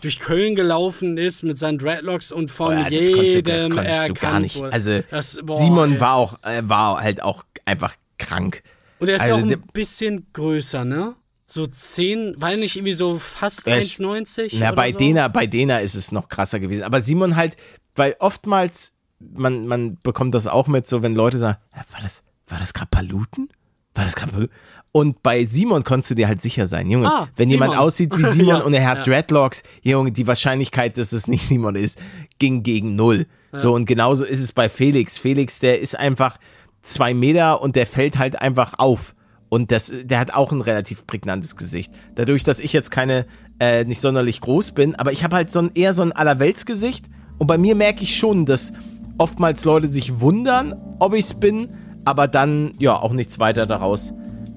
[0.00, 4.60] durch Köln gelaufen ist mit seinen Dreadlocks und von oh ja, jedem du gar nicht.
[4.60, 8.62] Also das, boah, Simon war auch äh, war halt auch einfach krank.
[8.98, 11.14] Und er ist also, ja auch ein bisschen größer, ne?
[11.46, 14.56] So 10, war nicht irgendwie so fast 1,90?
[14.56, 14.98] Ja, bei so?
[14.98, 16.84] Dena, bei Dena ist es noch krasser gewesen.
[16.84, 17.56] Aber Simon halt,
[17.94, 21.58] weil oftmals, man, man bekommt das auch mit, so wenn Leute sagen,
[21.92, 23.50] war das, war das gerade Paluten?
[23.94, 24.54] War das gerade Paluten?
[24.96, 27.64] Und bei Simon konntest du dir halt sicher sein, Junge, ah, wenn Simon.
[27.64, 29.02] jemand aussieht wie Simon ja, und er hat ja.
[29.02, 32.00] Dreadlocks, Junge, die Wahrscheinlichkeit, dass es nicht Simon ist,
[32.38, 33.26] ging gegen null.
[33.52, 33.58] Ja.
[33.58, 35.18] So, und genauso ist es bei Felix.
[35.18, 36.38] Felix, der ist einfach,
[36.82, 39.16] zwei Meter und der fällt halt einfach auf.
[39.48, 41.92] Und das, der hat auch ein relativ prägnantes Gesicht.
[42.14, 43.26] Dadurch, dass ich jetzt keine,
[43.58, 47.06] äh, nicht sonderlich groß bin, aber ich habe halt so ein, eher so ein Allerweltsgesicht.
[47.38, 48.72] Und bei mir merke ich schon, dass
[49.18, 51.70] oftmals Leute sich wundern, ob ich es bin,
[52.04, 54.14] aber dann ja auch nichts weiter daraus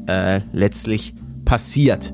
[0.08, 1.14] äh, letztlich
[1.46, 2.14] passiert.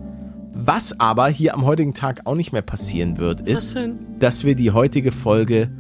[0.53, 3.77] Was aber hier am heutigen Tag auch nicht mehr passieren wird, ist,
[4.19, 5.71] dass wir die heutige Folge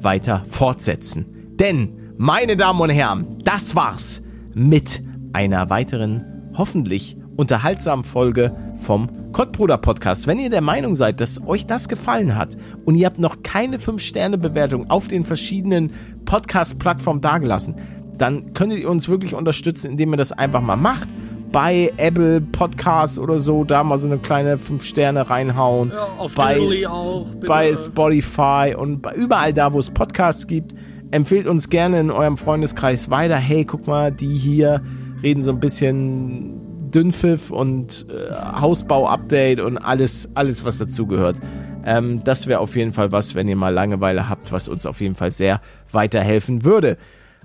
[0.00, 1.26] weiter fortsetzen.
[1.58, 4.22] Denn, meine Damen und Herren, das war's
[4.54, 5.02] mit
[5.32, 10.28] einer weiteren, hoffentlich unterhaltsamen Folge vom Kottbruder Podcast.
[10.28, 13.78] Wenn ihr der Meinung seid, dass euch das gefallen hat und ihr habt noch keine
[13.78, 15.90] 5-Sterne-Bewertung auf den verschiedenen
[16.24, 17.74] Podcast-Plattformen dagelassen,
[18.16, 21.08] dann könntet ihr uns wirklich unterstützen, indem ihr das einfach mal macht.
[21.54, 25.92] Bei Apple Podcasts oder so, da mal so eine kleine 5 Sterne reinhauen.
[25.94, 27.32] Ja, auf bei, auch.
[27.32, 27.46] Bitte.
[27.46, 30.74] bei Spotify und bei überall da, wo es Podcasts gibt.
[31.12, 33.36] Empfehlt uns gerne in eurem Freundeskreis weiter.
[33.36, 34.82] Hey, guck mal, die hier
[35.22, 41.36] reden so ein bisschen Dünnpfiff und äh, Hausbau-Update und alles, alles was dazugehört.
[41.84, 45.00] Ähm, das wäre auf jeden Fall was, wenn ihr mal Langeweile habt, was uns auf
[45.00, 45.60] jeden Fall sehr
[45.92, 46.98] weiterhelfen würde.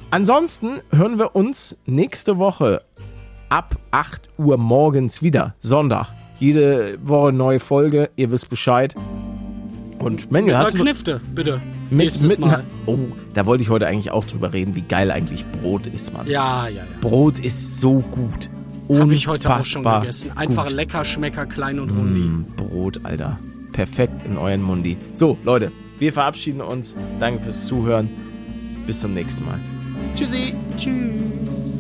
[0.10, 2.82] Ansonsten hören wir uns nächste Woche
[3.50, 5.56] ab 8 Uhr morgens wieder.
[5.60, 6.08] Sonntag.
[6.40, 8.10] Jede Woche neue Folge.
[8.16, 8.96] Ihr wisst Bescheid.
[10.00, 11.60] Und Menü, Mit hast du Knifte, bitte.
[11.90, 12.64] mit, Nächstes mit Mal.
[12.86, 12.98] Oh,
[13.34, 16.26] da wollte ich heute eigentlich auch drüber reden, wie geil eigentlich Brot ist, Mann.
[16.26, 16.84] Ja, ja, ja.
[17.02, 18.50] Brot ist so gut.
[18.90, 20.32] Habe ich heute auch schon gegessen.
[20.38, 20.74] Einfach gut.
[20.74, 22.22] lecker, schmecker, klein und rundi.
[22.22, 23.38] Mm, Brot, Alter.
[23.74, 24.98] Perfekt in euren Mundi.
[25.12, 26.96] So, Leute, wir verabschieden uns.
[27.20, 28.10] Danke fürs Zuhören.
[28.88, 29.60] Bis zum nächsten Mal.
[30.16, 30.56] Tschüssi.
[30.78, 31.80] Tschüss.